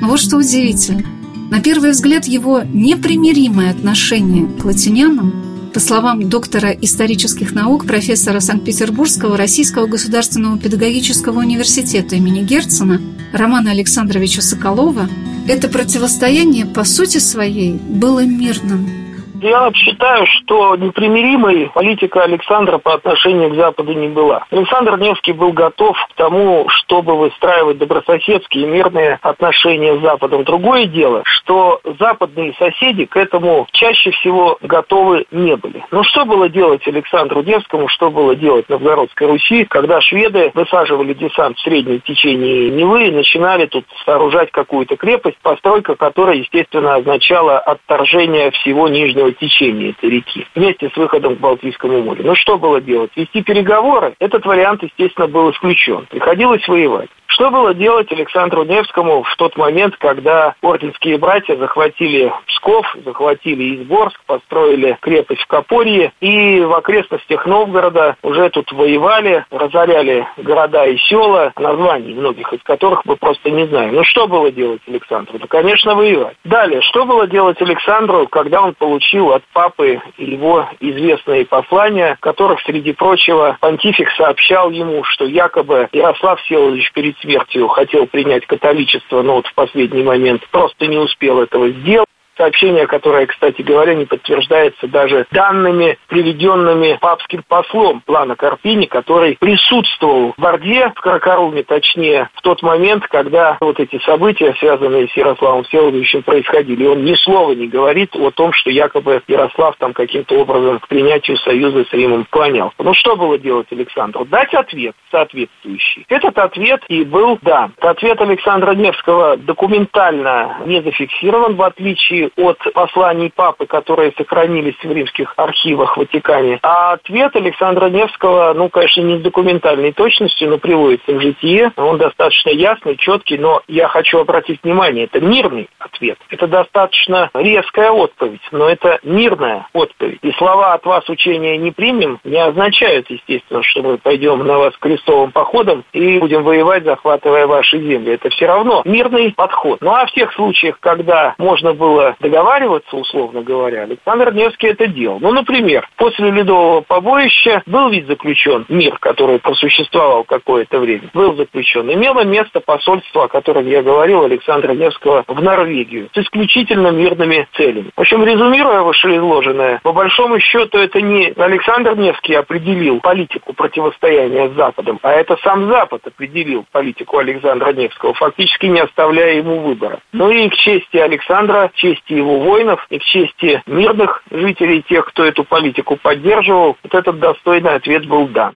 Но 0.00 0.08
вот 0.08 0.20
что 0.20 0.38
удивительно. 0.38 1.04
На 1.50 1.60
первый 1.60 1.90
взгляд 1.90 2.24
его 2.24 2.62
непримиримое 2.62 3.70
отношение 3.70 4.46
к 4.46 4.64
латинянам 4.64 5.53
по 5.74 5.80
словам 5.80 6.28
доктора 6.28 6.70
исторических 6.70 7.52
наук, 7.52 7.84
профессора 7.84 8.38
Санкт-Петербургского 8.38 9.36
Российского 9.36 9.86
государственного 9.86 10.56
педагогического 10.56 11.40
университета 11.40 12.14
имени 12.14 12.42
Герцена 12.42 13.00
Романа 13.32 13.72
Александровича 13.72 14.40
Соколова, 14.40 15.08
это 15.48 15.68
противостояние 15.68 16.64
по 16.64 16.84
сути 16.84 17.18
своей 17.18 17.72
было 17.72 18.24
мирным– 18.24 18.88
я 19.44 19.70
считаю, 19.74 20.26
что 20.26 20.74
непримиримой 20.76 21.70
политика 21.74 22.22
Александра 22.22 22.78
по 22.78 22.94
отношению 22.94 23.50
к 23.50 23.56
Западу 23.56 23.92
не 23.92 24.08
была. 24.08 24.46
Александр 24.50 24.98
Невский 24.98 25.32
был 25.32 25.52
готов 25.52 25.96
к 26.10 26.14
тому, 26.14 26.66
чтобы 26.68 27.16
выстраивать 27.16 27.78
добрососедские 27.78 28.66
мирные 28.66 29.18
отношения 29.20 29.98
с 29.98 30.02
Западом. 30.02 30.44
Другое 30.44 30.86
дело, 30.86 31.22
что 31.24 31.80
западные 31.98 32.54
соседи 32.58 33.04
к 33.04 33.16
этому 33.16 33.66
чаще 33.72 34.12
всего 34.12 34.56
готовы 34.62 35.26
не 35.30 35.56
были. 35.56 35.84
Ну 35.90 36.02
что 36.04 36.24
было 36.24 36.48
делать 36.48 36.86
Александру 36.88 37.42
Невскому, 37.42 37.88
что 37.88 38.10
было 38.10 38.34
делать 38.34 38.68
Новгородской 38.70 39.26
Руси, 39.26 39.64
когда 39.64 40.00
шведы 40.00 40.52
высаживали 40.54 41.12
десант 41.12 41.58
в 41.58 41.62
среднем 41.62 42.00
течении 42.00 42.70
Невы 42.70 43.08
и 43.08 43.10
начинали 43.10 43.66
тут 43.66 43.84
сооружать 44.06 44.50
какую-то 44.50 44.96
крепость, 44.96 45.36
постройка 45.42 45.96
которой, 45.96 46.38
естественно, 46.38 46.94
означала 46.94 47.58
отторжение 47.58 48.50
всего 48.52 48.88
Нижнего 48.88 49.33
течение 49.34 49.90
этой 49.90 50.10
реки 50.10 50.46
вместе 50.54 50.90
с 50.90 50.96
выходом 50.96 51.36
к 51.36 51.40
Балтийскому 51.40 52.02
морю. 52.02 52.24
Ну 52.24 52.34
что 52.34 52.58
было 52.58 52.80
делать? 52.80 53.10
Вести 53.16 53.42
переговоры? 53.42 54.14
Этот 54.18 54.44
вариант, 54.46 54.82
естественно, 54.82 55.28
был 55.28 55.50
исключен. 55.50 56.06
Приходилось 56.10 56.66
воевать. 56.66 57.10
Что 57.26 57.50
было 57.50 57.74
делать 57.74 58.12
Александру 58.12 58.64
Невскому 58.64 59.24
в 59.24 59.36
тот 59.36 59.56
момент, 59.56 59.96
когда 59.96 60.54
орденские 60.62 61.18
братья 61.18 61.56
захватили 61.56 62.32
Псков, 62.46 62.86
захватили 63.04 63.82
Изборск, 63.82 64.20
построили 64.26 64.96
крепость 65.00 65.40
в 65.40 65.46
Копорье 65.48 66.12
и 66.20 66.60
в 66.60 66.72
окрестностях 66.74 67.44
Новгорода 67.46 68.16
уже 68.22 68.50
тут 68.50 68.70
воевали, 68.72 69.44
разоряли 69.50 70.28
города 70.36 70.84
и 70.84 70.96
села, 70.98 71.52
названий 71.56 72.14
многих 72.14 72.52
из 72.52 72.62
которых 72.62 73.04
мы 73.04 73.16
просто 73.16 73.50
не 73.50 73.66
знаем. 73.66 73.94
Ну 73.94 74.04
что 74.04 74.28
было 74.28 74.52
делать 74.52 74.82
Александру? 74.86 75.38
Ну, 75.40 75.46
конечно, 75.48 75.94
воевать. 75.94 76.36
Далее, 76.44 76.82
что 76.82 77.04
было 77.04 77.26
делать 77.26 77.60
Александру, 77.60 78.28
когда 78.28 78.62
он 78.62 78.74
получил 78.74 79.13
от 79.20 79.42
папы 79.52 80.00
его 80.18 80.68
известные 80.80 81.44
послания, 81.46 82.16
в 82.16 82.20
которых, 82.20 82.60
среди 82.62 82.92
прочего, 82.92 83.56
понтифик 83.60 84.10
сообщал 84.16 84.70
ему, 84.70 85.04
что 85.04 85.24
якобы 85.24 85.88
Ярослав 85.92 86.40
Всеволодович 86.42 86.92
перед 86.92 87.18
смертью 87.18 87.68
хотел 87.68 88.06
принять 88.06 88.46
католичество, 88.46 89.22
но 89.22 89.36
вот 89.36 89.46
в 89.46 89.54
последний 89.54 90.02
момент 90.02 90.46
просто 90.50 90.86
не 90.86 90.98
успел 90.98 91.40
этого 91.40 91.68
сделать. 91.70 92.08
Сообщение, 92.36 92.86
которое, 92.86 93.26
кстати 93.26 93.62
говоря, 93.62 93.94
не 93.94 94.06
подтверждается 94.06 94.88
даже 94.88 95.26
данными, 95.30 95.98
приведенными 96.08 96.98
папским 97.00 97.44
послом 97.46 98.00
плана 98.00 98.36
Карпини, 98.36 98.86
который 98.86 99.36
присутствовал 99.38 100.34
в 100.36 100.46
Орде, 100.46 100.92
в 100.94 101.00
Каракаруме 101.00 101.62
точнее, 101.62 102.28
в 102.34 102.42
тот 102.42 102.62
момент, 102.62 103.06
когда 103.06 103.56
вот 103.60 103.78
эти 103.78 103.98
события, 104.04 104.54
связанные 104.58 105.08
с 105.08 105.16
Ярославом 105.16 105.64
Всеволодовичем, 105.64 106.22
происходили. 106.22 106.84
И 106.84 106.86
он 106.86 107.04
ни 107.04 107.14
слова 107.14 107.52
не 107.52 107.68
говорит 107.68 108.14
о 108.16 108.30
том, 108.30 108.52
что 108.52 108.70
якобы 108.70 109.22
Ярослав 109.28 109.76
там 109.78 109.92
каким-то 109.92 110.36
образом 110.36 110.80
к 110.80 110.88
принятию 110.88 111.36
союза 111.38 111.84
с 111.84 111.92
Римом 111.92 112.24
склонялся. 112.26 112.74
Ну 112.78 112.94
что 112.94 113.16
было 113.16 113.38
делать 113.38 113.66
Александру? 113.70 114.24
Дать 114.24 114.52
ответ 114.54 114.94
соответствующий. 115.10 116.04
Этот 116.08 116.38
ответ 116.38 116.82
и 116.88 117.04
был 117.04 117.38
дан. 117.42 117.74
Ответ 117.80 118.20
Александра 118.20 118.74
Невского 118.74 119.36
документально 119.36 120.58
не 120.66 120.82
зафиксирован, 120.82 121.56
в 121.56 121.62
отличие 121.62 122.23
от 122.36 122.58
посланий 122.72 123.30
папы, 123.34 123.66
которые 123.66 124.12
сохранились 124.16 124.76
в 124.82 124.90
римских 124.90 125.34
архивах 125.36 125.96
Ватикане. 125.96 126.58
А 126.62 126.92
ответ 126.92 127.34
Александра 127.36 127.88
Невского, 127.88 128.52
ну, 128.54 128.68
конечно, 128.68 129.02
не 129.02 129.18
с 129.18 129.22
документальной 129.22 129.92
точностью, 129.92 130.50
но 130.50 130.58
приводится 130.58 131.12
в 131.12 131.20
житие. 131.20 131.72
Он 131.76 131.98
достаточно 131.98 132.50
ясный, 132.50 132.96
четкий, 132.96 133.38
но 133.38 133.62
я 133.68 133.88
хочу 133.88 134.18
обратить 134.18 134.62
внимание, 134.62 135.04
это 135.04 135.20
мирный 135.20 135.68
ответ. 135.78 136.18
Это 136.30 136.46
достаточно 136.46 137.30
резкая 137.34 137.90
отповедь, 137.90 138.40
но 138.52 138.68
это 138.68 138.98
мирная 139.02 139.66
отповедь. 139.72 140.18
И 140.22 140.32
слова 140.32 140.74
«от 140.74 140.84
вас 140.84 141.08
учения 141.08 141.56
не 141.56 141.70
примем» 141.70 142.18
не 142.24 142.38
означают, 142.38 143.08
естественно, 143.10 143.62
что 143.62 143.82
мы 143.82 143.98
пойдем 143.98 144.46
на 144.46 144.58
вас 144.58 144.74
крестовым 144.78 145.32
походом 145.32 145.84
и 145.92 146.18
будем 146.18 146.42
воевать, 146.42 146.84
захватывая 146.84 147.46
ваши 147.46 147.78
земли. 147.78 148.14
Это 148.14 148.30
все 148.30 148.46
равно 148.46 148.82
мирный 148.84 149.32
подход. 149.32 149.80
Ну 149.80 149.92
а 149.92 150.06
в 150.06 150.12
тех 150.12 150.32
случаях, 150.34 150.78
когда 150.80 151.34
можно 151.38 151.74
было 151.74 152.13
договариваться, 152.20 152.96
условно 152.96 153.42
говоря, 153.42 153.82
Александр 153.82 154.32
Невский 154.32 154.68
это 154.68 154.86
делал. 154.86 155.18
Ну, 155.20 155.32
например, 155.32 155.88
после 155.96 156.30
Ледового 156.30 156.80
побоища 156.80 157.62
был 157.66 157.88
ведь 157.90 158.06
заключен 158.06 158.64
мир, 158.68 158.98
который 158.98 159.38
просуществовал 159.38 160.24
какое-то 160.24 160.78
время. 160.78 161.10
Был 161.14 161.34
заключен. 161.36 161.92
Имело 161.92 162.24
место 162.24 162.60
посольство, 162.60 163.24
о 163.24 163.28
котором 163.28 163.66
я 163.66 163.82
говорил, 163.82 164.24
Александра 164.24 164.72
Невского 164.72 165.24
в 165.26 165.42
Норвегию 165.42 166.08
с 166.12 166.18
исключительно 166.18 166.88
мирными 166.88 167.46
целями. 167.54 167.90
В 167.96 168.00
общем, 168.00 168.24
резюмируя 168.24 168.82
вышеизложенное, 168.82 169.80
по 169.82 169.92
большому 169.92 170.38
счету 170.40 170.78
это 170.78 171.00
не 171.00 171.32
Александр 171.36 171.96
Невский 171.96 172.34
определил 172.34 173.00
политику 173.00 173.52
противостояния 173.52 174.48
с 174.48 174.52
Западом, 174.52 174.98
а 175.02 175.12
это 175.12 175.36
сам 175.42 175.68
Запад 175.68 176.06
определил 176.06 176.64
политику 176.72 177.18
Александра 177.18 177.72
Невского, 177.72 178.14
фактически 178.14 178.66
не 178.66 178.80
оставляя 178.80 179.36
ему 179.36 179.60
выбора. 179.60 180.00
Ну 180.12 180.30
и 180.30 180.48
к 180.48 180.54
чести 180.54 180.96
Александра, 180.96 181.70
честь 181.74 182.03
чести 182.04 182.18
его 182.18 182.40
воинов 182.40 182.80
и 182.90 182.98
к 182.98 183.02
чести 183.02 183.62
мирных 183.66 184.22
жителей, 184.30 184.84
тех, 184.88 185.06
кто 185.06 185.24
эту 185.24 185.44
политику 185.44 185.96
поддерживал, 185.96 186.76
вот 186.82 186.94
этот 186.94 187.18
достойный 187.18 187.74
ответ 187.74 188.06
был 188.06 188.28
дан. 188.28 188.54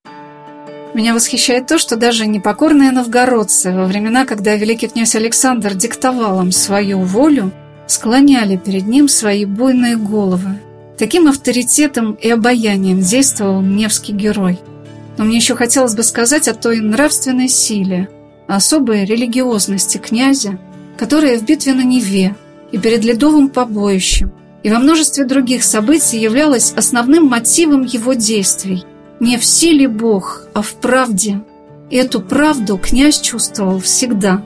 Меня 0.95 1.15
восхищает 1.15 1.67
то, 1.67 1.79
что 1.79 1.97
даже 1.97 2.27
непокорные 2.27 2.93
новгородцы 2.93 3.73
во 3.73 3.85
времена, 3.85 4.25
когда 4.25 4.57
великий 4.57 4.89
князь 4.89 5.15
Александр 5.15 5.75
диктовал 5.75 6.41
им 6.43 6.51
свою 6.51 7.01
волю, 7.01 7.53
склоняли 7.87 8.57
перед 8.57 8.87
ним 8.87 9.09
свои 9.09 9.45
буйные 9.45 9.97
головы. 9.97 10.59
Таким 10.99 11.29
авторитетом 11.29 12.15
и 12.15 12.31
обаянием 12.31 13.01
действовал 13.01 13.61
Невский 13.61 14.13
герой. 14.13 14.59
Но 15.17 15.25
мне 15.25 15.37
еще 15.37 15.55
хотелось 15.55 15.95
бы 15.95 16.03
сказать 16.03 16.49
о 16.49 16.55
той 16.55 16.81
нравственной 16.81 17.49
силе, 17.49 18.09
особой 18.49 19.05
религиозности 19.05 19.99
князя, 19.99 20.59
которая 20.97 21.39
в 21.39 21.45
битве 21.45 21.75
на 21.75 21.83
Неве 21.83 22.35
и 22.73 22.79
перед 22.79 23.05
ледовым 23.05 23.49
побоищем, 23.49 24.33
и 24.63 24.71
во 24.71 24.79
множестве 24.79 25.25
других 25.25 25.65
событий 25.65 26.19
являлась 26.19 26.73
основным 26.77 27.27
мотивом 27.27 27.83
его 27.83 28.15
действий. 28.15 28.85
Не 29.21 29.39
в 29.39 29.45
силе 29.45 29.89
Бог, 29.89 30.45
а 30.55 30.63
в 30.63 30.75
правде. 30.75 31.41
И 31.91 31.97
эту 31.97 32.21
правду 32.21 32.77
князь 32.77 33.21
чувствовал 33.21 33.81
всегда. 33.81 34.45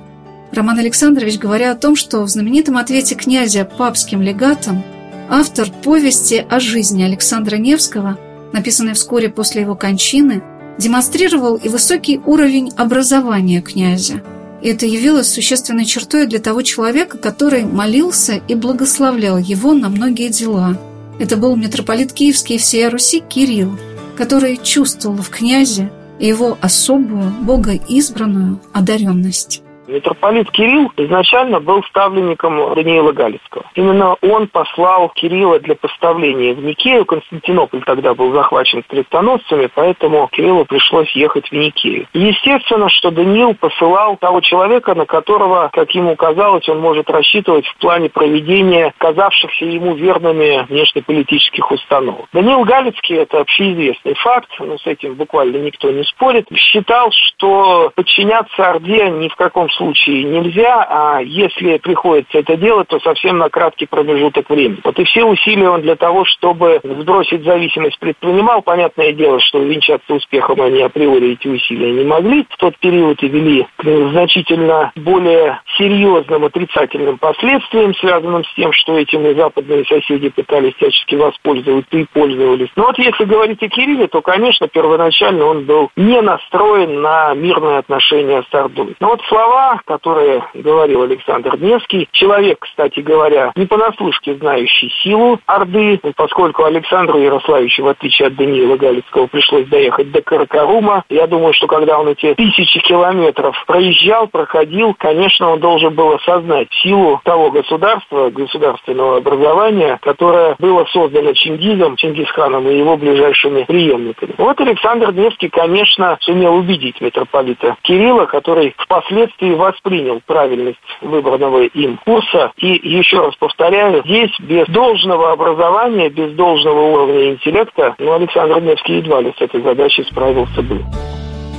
Роман 0.52 0.78
Александрович, 0.78 1.38
говоря 1.38 1.72
о 1.72 1.76
том, 1.76 1.96
что 1.96 2.22
в 2.22 2.28
знаменитом 2.28 2.76
ответе 2.76 3.14
князя 3.14 3.64
папским 3.64 4.22
легатом 4.22 4.82
автор 5.28 5.68
повести 5.82 6.44
о 6.48 6.60
жизни 6.60 7.02
Александра 7.02 7.56
Невского, 7.56 8.18
написанной 8.52 8.92
вскоре 8.92 9.28
после 9.30 9.62
его 9.62 9.74
кончины, 9.74 10.42
демонстрировал 10.78 11.56
и 11.56 11.68
высокий 11.68 12.20
уровень 12.24 12.70
образования 12.76 13.62
князя– 13.62 14.22
и 14.62 14.68
это 14.68 14.86
явилось 14.86 15.28
существенной 15.28 15.84
чертой 15.84 16.26
для 16.26 16.38
того 16.38 16.62
человека, 16.62 17.18
который 17.18 17.64
молился 17.64 18.40
и 18.46 18.54
благословлял 18.54 19.38
его 19.38 19.72
на 19.74 19.88
многие 19.88 20.28
дела. 20.28 20.78
Это 21.18 21.36
был 21.36 21.56
митрополит 21.56 22.12
Киевский 22.12 22.56
и 22.56 22.58
всея 22.58 22.90
Руси 22.90 23.20
Кирилл, 23.20 23.78
который 24.16 24.56
чувствовал 24.56 25.16
в 25.16 25.30
князе 25.30 25.90
его 26.20 26.56
особую, 26.60 27.30
богоизбранную 27.42 28.60
одаренность. 28.72 29.62
Митрополит 29.92 30.50
Кирилл 30.50 30.90
изначально 30.96 31.60
был 31.60 31.82
ставленником 31.84 32.74
Даниила 32.74 33.12
Галицкого. 33.12 33.64
Именно 33.74 34.16
он 34.22 34.48
послал 34.48 35.10
Кирилла 35.10 35.60
для 35.60 35.74
поставления 35.74 36.54
в 36.54 36.64
Никею. 36.64 37.04
Константинополь 37.04 37.82
тогда 37.84 38.14
был 38.14 38.32
захвачен 38.32 38.82
крестоносцами, 38.88 39.68
поэтому 39.74 40.28
Кириллу 40.32 40.64
пришлось 40.64 41.10
ехать 41.12 41.48
в 41.48 41.52
Никею. 41.52 42.06
Естественно, 42.14 42.88
что 42.88 43.10
Даниил 43.10 43.54
посылал 43.54 44.16
того 44.16 44.40
человека, 44.40 44.94
на 44.94 45.04
которого, 45.04 45.68
как 45.72 45.90
ему 45.90 46.16
казалось, 46.16 46.66
он 46.70 46.80
может 46.80 47.10
рассчитывать 47.10 47.66
в 47.66 47.76
плане 47.76 48.08
проведения 48.08 48.94
казавшихся 48.96 49.66
ему 49.66 49.94
верными 49.94 50.64
внешнеполитических 50.70 51.70
установок. 51.70 52.26
Даниил 52.32 52.64
Галицкий– 52.64 53.16
это 53.18 53.40
общеизвестный 53.40 54.14
факт, 54.14 54.48
но 54.58 54.78
с 54.78 54.86
этим 54.86 55.14
буквально 55.14 55.58
никто 55.58 55.90
не 55.90 56.04
спорит, 56.04 56.46
считал, 56.56 57.10
что 57.10 57.92
подчиняться 57.94 58.70
Орде 58.70 59.10
ни 59.10 59.28
в 59.28 59.36
каком 59.36 59.68
случае 59.68 59.81
нельзя, 60.24 60.86
а 60.88 61.20
если 61.20 61.78
приходится 61.78 62.38
это 62.38 62.56
делать, 62.56 62.88
то 62.88 63.00
совсем 63.00 63.38
на 63.38 63.48
краткий 63.48 63.86
промежуток 63.86 64.50
времени. 64.50 64.80
Вот 64.84 64.98
и 64.98 65.04
все 65.04 65.24
усилия 65.24 65.68
он 65.68 65.82
для 65.82 65.96
того, 65.96 66.24
чтобы 66.24 66.80
сбросить 66.82 67.44
зависимость 67.44 67.98
предпринимал. 67.98 68.62
Понятное 68.62 69.12
дело, 69.12 69.40
что 69.40 69.58
венчаться 69.58 70.14
успехом 70.14 70.60
они 70.60 70.82
априори 70.82 71.32
эти 71.32 71.48
усилия 71.48 71.92
не 71.92 72.04
могли. 72.04 72.46
В 72.48 72.56
тот 72.56 72.76
период 72.78 73.22
и 73.22 73.28
вели 73.28 73.66
значительно 73.78 74.92
более 74.96 75.60
серьезным 75.76 76.44
отрицательным 76.44 77.18
последствиям, 77.18 77.94
связанным 77.94 78.44
с 78.44 78.54
тем, 78.54 78.72
что 78.72 78.96
этим 78.96 79.26
и 79.26 79.34
западные 79.34 79.84
соседи 79.84 80.28
пытались 80.28 80.74
всячески 80.76 81.14
воспользоваться 81.14 81.96
и 81.96 82.06
пользовались. 82.12 82.70
Но 82.76 82.84
вот 82.84 82.98
если 82.98 83.24
говорить 83.24 83.62
о 83.62 83.68
Кирилле, 83.68 84.06
то, 84.06 84.22
конечно, 84.22 84.68
первоначально 84.68 85.44
он 85.44 85.64
был 85.64 85.90
не 85.96 86.20
настроен 86.20 87.00
на 87.00 87.34
мирные 87.34 87.78
отношения 87.78 88.42
с 88.50 88.54
Ордой. 88.54 88.96
Но 89.00 89.08
вот 89.08 89.20
слова, 89.28 89.80
которые 89.86 90.44
говорил 90.54 91.02
Александр 91.02 91.56
Невский, 91.58 92.08
человек, 92.12 92.58
кстати 92.60 93.00
говоря, 93.00 93.52
не 93.56 93.66
понаслышке 93.66 94.34
знающий 94.34 94.90
силу 95.02 95.40
Орды, 95.46 96.00
поскольку 96.16 96.64
Александру 96.64 97.18
Ярославичу, 97.18 97.84
в 97.84 97.88
отличие 97.88 98.28
от 98.28 98.36
Даниила 98.36 98.76
Галицкого, 98.76 99.26
пришлось 99.26 99.66
доехать 99.66 100.10
до 100.10 100.22
Каракарума. 100.22 101.04
Я 101.08 101.26
думаю, 101.26 101.54
что 101.54 101.66
когда 101.66 101.98
он 101.98 102.08
эти 102.08 102.34
тысячи 102.34 102.80
километров 102.80 103.56
проезжал, 103.66 104.26
проходил, 104.26 104.94
конечно, 104.98 105.50
он 105.50 105.60
должен 105.62 105.94
был 105.94 106.12
осознать 106.12 106.68
силу 106.82 107.20
того 107.24 107.50
государства, 107.50 108.28
государственного 108.28 109.16
образования, 109.16 109.98
которое 110.02 110.56
было 110.58 110.84
создано 110.92 111.32
Чингизом, 111.32 111.96
Чингисханом 111.96 112.68
и 112.68 112.76
его 112.76 112.98
ближайшими 112.98 113.62
преемниками. 113.64 114.34
Вот 114.36 114.60
Александр 114.60 115.12
Невский, 115.12 115.48
конечно, 115.48 116.18
сумел 116.20 116.56
убедить 116.56 117.00
митрополита 117.00 117.76
Кирилла, 117.82 118.26
который 118.26 118.74
впоследствии 118.76 119.54
воспринял 119.54 120.20
правильность 120.26 120.78
выбранного 121.00 121.62
им 121.62 121.98
курса. 122.04 122.52
И 122.58 122.80
еще 122.82 123.20
раз 123.20 123.34
повторяю, 123.36 124.02
здесь 124.04 124.32
без 124.40 124.66
должного 124.66 125.32
образования, 125.32 126.10
без 126.10 126.32
должного 126.32 126.80
уровня 126.80 127.30
интеллекта, 127.30 127.94
ну, 127.98 128.12
Александр 128.12 128.60
Невский 128.60 128.96
едва 128.96 129.20
ли 129.20 129.32
с 129.38 129.40
этой 129.40 129.62
задачей 129.62 130.02
справился 130.04 130.60
бы. 130.62 130.82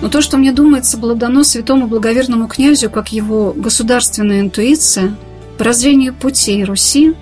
Но 0.03 0.09
то, 0.09 0.21
что 0.21 0.37
мне 0.37 0.51
думается, 0.51 0.97
было 0.97 1.15
дано 1.15 1.45
святому 1.45 1.87
благоверному 1.87 2.49
князю, 2.49 2.89
как 2.89 3.13
его 3.13 3.53
государственная 3.55 4.41
интуиция, 4.41 5.15
прозрение 5.57 6.11
путей 6.11 6.65
Руси, 6.65 7.13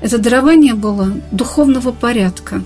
это 0.00 0.16
дарование 0.16 0.72
было 0.72 1.12
духовного 1.32 1.92
порядка. 1.92 2.62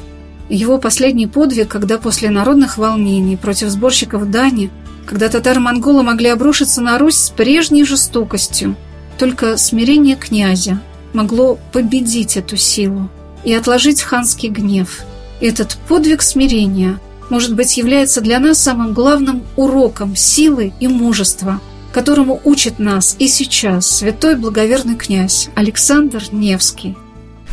Его 0.48 0.78
последний 0.78 1.26
подвиг, 1.26 1.66
когда 1.66 1.98
после 1.98 2.30
народных 2.30 2.78
волнений 2.78 3.36
против 3.36 3.68
сборщиков 3.68 4.30
дани, 4.30 4.70
когда 5.06 5.28
татаро-монголы 5.28 6.04
могли 6.04 6.28
обрушиться 6.28 6.80
на 6.80 6.96
Русь 6.96 7.16
с 7.16 7.30
прежней 7.30 7.82
жестокостью, 7.82 8.76
только 9.18 9.56
смирение 9.56 10.14
князя 10.14 10.80
могло 11.14 11.58
победить 11.72 12.36
эту 12.36 12.56
силу 12.56 13.08
и 13.42 13.52
отложить 13.52 14.02
ханский 14.02 14.50
гнев. 14.50 15.00
Этот 15.40 15.76
подвиг 15.88 16.22
смирения, 16.22 17.00
может 17.30 17.54
быть, 17.54 17.76
является 17.76 18.20
для 18.20 18.38
нас 18.38 18.58
самым 18.58 18.92
главным 18.92 19.42
уроком 19.56 20.16
силы 20.16 20.72
и 20.80 20.88
мужества, 20.88 21.60
которому 21.92 22.40
учит 22.44 22.78
нас 22.78 23.16
и 23.18 23.28
сейчас 23.28 23.88
святой 23.88 24.36
благоверный 24.36 24.96
князь 24.96 25.48
Александр 25.54 26.22
Невский. 26.32 26.96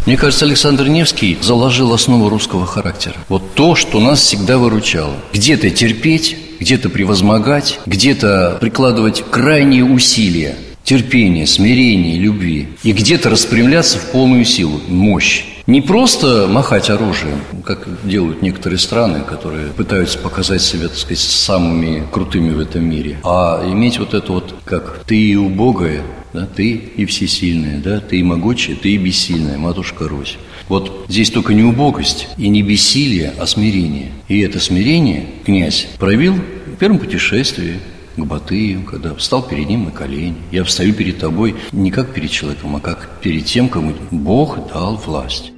Мне 0.08 0.18
кажется, 0.18 0.46
Александр 0.46 0.88
Невский 0.88 1.38
заложил 1.42 1.94
основу 1.94 2.28
русского 2.28 2.66
характера. 2.66 3.16
Вот 3.30 3.54
то, 3.54 3.76
что 3.76 4.00
нас 4.00 4.22
всегда 4.22 4.58
выручало. 4.58 5.14
Где-то 5.32 5.70
терпеть, 5.70 6.36
где-то 6.60 6.90
превозмогать, 6.90 7.80
где-то 7.86 8.58
прикладывать 8.60 9.24
крайние 9.30 9.84
усилия 9.84 10.56
терпения, 10.84 11.46
смирения, 11.46 12.18
любви. 12.18 12.68
И 12.84 12.92
где-то 12.92 13.30
распрямляться 13.30 13.98
в 13.98 14.12
полную 14.12 14.46
силу, 14.46 14.82
мощь. 14.88 15.46
Не 15.72 15.80
просто 15.80 16.50
махать 16.50 16.90
оружием, 16.90 17.40
как 17.64 17.88
делают 18.04 18.42
некоторые 18.42 18.78
страны, 18.78 19.22
которые 19.22 19.68
пытаются 19.68 20.18
показать 20.18 20.62
себя, 20.62 20.90
так 20.90 20.98
сказать, 20.98 21.20
самыми 21.20 22.06
крутыми 22.12 22.52
в 22.52 22.60
этом 22.60 22.84
мире, 22.84 23.20
а 23.24 23.64
иметь 23.72 23.98
вот 23.98 24.14
это 24.14 24.34
вот, 24.34 24.54
как 24.66 25.06
«ты 25.08 25.16
и 25.16 25.38
убогая, 25.38 26.02
да, 26.34 26.46
ты 26.46 26.72
и 26.74 27.06
всесильная, 27.06 27.80
да, 27.80 28.02
ты 28.02 28.18
и 28.18 28.24
могучая, 28.24 28.76
ты 28.76 28.90
и 28.90 28.98
бессильная, 28.98 29.58
матушка 29.58 30.10
Русь». 30.10 30.38
Вот 30.68 31.06
здесь 31.08 31.30
только 31.30 31.54
не 31.54 31.64
убогость 31.64 32.28
и 32.38 32.50
не 32.50 32.64
бессилие, 32.64 33.34
а 33.40 33.48
смирение. 33.48 34.12
И 34.28 34.42
это 34.42 34.60
смирение 34.60 35.28
князь 35.46 35.88
проявил 35.98 36.34
в 36.34 36.76
первом 36.80 37.00
путешествии, 37.00 37.80
к 38.18 38.26
Батыю, 38.26 38.84
когда 38.84 39.16
встал 39.16 39.42
перед 39.42 39.70
ним 39.70 39.86
на 39.86 39.92
колени. 39.92 40.36
Я 40.52 40.64
встаю 40.64 40.94
перед 40.94 41.20
тобой 41.20 41.56
не 41.72 41.92
как 41.92 42.14
перед 42.14 42.30
человеком, 42.30 42.76
а 42.76 42.80
как 42.80 43.22
перед 43.22 43.46
тем, 43.46 43.70
кому 43.70 43.94
Бог 44.12 44.72
дал 44.74 44.96
власть. 44.98 45.52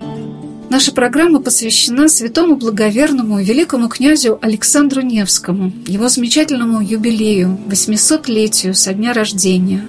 Наша 0.73 0.91
программа 0.91 1.39
посвящена 1.39 2.09
святому 2.09 2.55
благоверному 2.55 3.39
великому 3.39 3.89
князю 3.89 4.39
Александру 4.41 5.03
Невскому, 5.03 5.71
его 5.85 6.09
замечательному 6.09 6.81
юбилею, 6.81 7.59
800-летию 7.67 8.73
со 8.73 8.91
дня 8.91 9.13
рождения. 9.13 9.87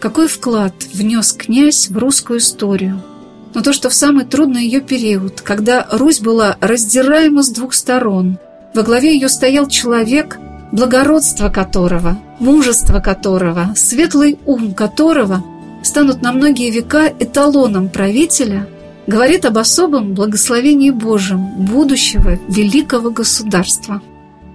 Какой 0.00 0.28
вклад 0.28 0.72
внес 0.94 1.34
князь 1.34 1.90
в 1.90 1.98
русскую 1.98 2.38
историю? 2.38 3.02
Но 3.52 3.60
то, 3.60 3.74
что 3.74 3.90
в 3.90 3.94
самый 3.94 4.24
трудный 4.24 4.64
ее 4.64 4.80
период, 4.80 5.42
когда 5.42 5.86
Русь 5.92 6.20
была 6.20 6.56
раздираема 6.62 7.42
с 7.42 7.50
двух 7.50 7.74
сторон, 7.74 8.38
во 8.72 8.82
главе 8.84 9.12
ее 9.12 9.28
стоял 9.28 9.68
человек– 9.68 10.38
благородство 10.72 11.50
которого, 11.50 12.18
мужество 12.38 13.00
которого, 13.00 13.74
светлый 13.76 14.38
ум 14.46 14.72
которого 14.72 15.44
станут 15.82 16.22
на 16.22 16.32
многие 16.32 16.70
века 16.70 17.12
эталоном 17.18 17.90
правителя, 17.90 18.66
говорит 19.06 19.44
об 19.44 19.58
особом 19.58 20.14
благословении 20.14 20.90
Божьем 20.90 21.44
будущего 21.56 22.38
великого 22.48 23.10
государства– 23.10 24.02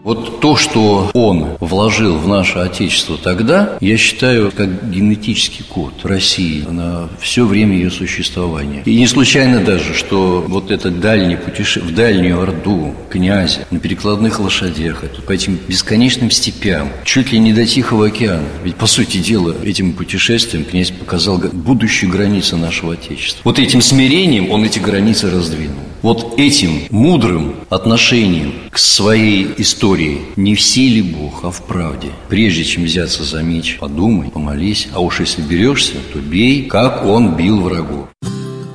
вот 0.08 0.40
то, 0.40 0.56
что 0.56 1.12
он 1.14 1.58
вложил 1.60 2.18
в 2.18 2.30
наше 2.30 2.60
Отечество 2.60 3.18
тогда, 3.18 3.78
я 3.82 3.98
считаю, 3.98 4.54
как 4.56 4.90
генетический 4.90 5.66
код 5.66 5.94
России 6.04 6.62
на 6.62 7.10
все 7.20 7.46
время 7.46 7.76
ее 7.76 7.92
существования. 7.92 8.84
И 8.86 8.96
не 8.96 9.06
случайно 9.06 9.60
даже, 9.60 9.94
что 9.94 10.46
вот 10.48 10.72
это 10.72 10.92
дальнее 10.92 11.38
путешествие, 11.38 11.84
в 11.84 11.94
дальнюю 11.94 12.42
Орду 12.42 12.96
князя 13.10 13.68
на 13.70 13.80
перекладных 13.80 14.40
лошадях, 14.40 15.04
это 15.04 15.22
по 15.22 15.34
этим 15.34 15.60
бесконечным 15.68 16.32
степям, 16.32 16.90
чуть 17.04 17.34
ли 17.34 17.40
не 17.40 17.52
до 17.52 17.66
Тихого 17.66 18.08
океана. 18.08 18.48
Ведь, 18.64 18.78
по 18.78 18.88
сути 18.88 19.18
дела, 19.18 19.56
этим 19.62 19.92
путешествием 19.92 20.64
князь 20.64 20.92
показал 20.92 21.38
будущую 21.38 22.10
границу 22.14 22.56
нашего 22.56 22.94
Отечества. 22.94 23.42
Вот 23.44 23.60
этим 23.60 23.82
смирением 23.82 24.52
он 24.52 24.64
эти 24.64 24.80
границы 24.80 25.30
раздвинул. 25.30 25.87
Вот 26.04 26.38
этим 26.38 26.84
мудрым 26.92 27.56
отношением 27.70 28.54
к 28.70 28.78
своей 28.78 29.50
истории 29.58 30.22
не 30.36 30.54
в 30.54 30.62
силе 30.62 31.02
Бог, 31.02 31.44
а 31.44 31.50
в 31.50 31.66
правде. 31.66 32.10
Прежде 32.30 32.64
чем 32.64 32.84
взяться 32.84 33.24
за 33.24 33.42
меч, 33.42 33.78
подумай, 33.80 34.30
помолись, 34.30 34.88
а 34.94 35.00
уж 35.00 35.22
если 35.22 35.42
берешься, 35.42 35.94
то 36.14 36.20
бей, 36.20 36.66
как 36.66 37.04
он 37.04 37.36
бил 37.36 37.62
врагов. 37.62 38.10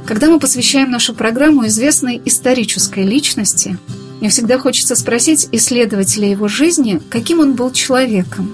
Когда 0.04 0.28
мы 0.28 0.40
посвящаем 0.40 0.90
нашу 0.90 1.14
программу 1.14 1.66
известной 1.68 2.20
исторической 2.24 3.04
личности, 3.04 3.78
мне 4.18 4.28
всегда 4.28 4.58
хочется 4.58 4.96
спросить 4.96 5.48
исследователя 5.52 6.28
его 6.28 6.48
жизни, 6.48 7.00
каким 7.08 7.38
он 7.38 7.54
был 7.54 7.70
человеком. 7.70 8.52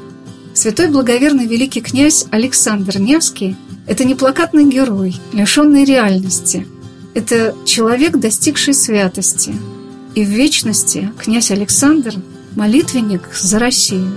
Святой 0.52 0.88
благоверный 0.88 1.46
великий 1.46 1.80
князь 1.80 2.26
Александр 2.30 2.98
Невский– 2.98 3.56
это 3.86 4.04
не 4.04 4.14
плакатный 4.14 4.68
герой, 4.68 5.16
лишенный 5.32 5.84
реальности– 5.84 6.66
это 7.18 7.52
человек, 7.64 8.16
достигший 8.16 8.74
святости. 8.74 9.52
И 10.14 10.24
в 10.24 10.28
вечности 10.28 11.10
князь 11.18 11.50
Александр– 11.50 12.14
молитвенник 12.56 13.28
за 13.34 13.58
Россию. 13.58 14.12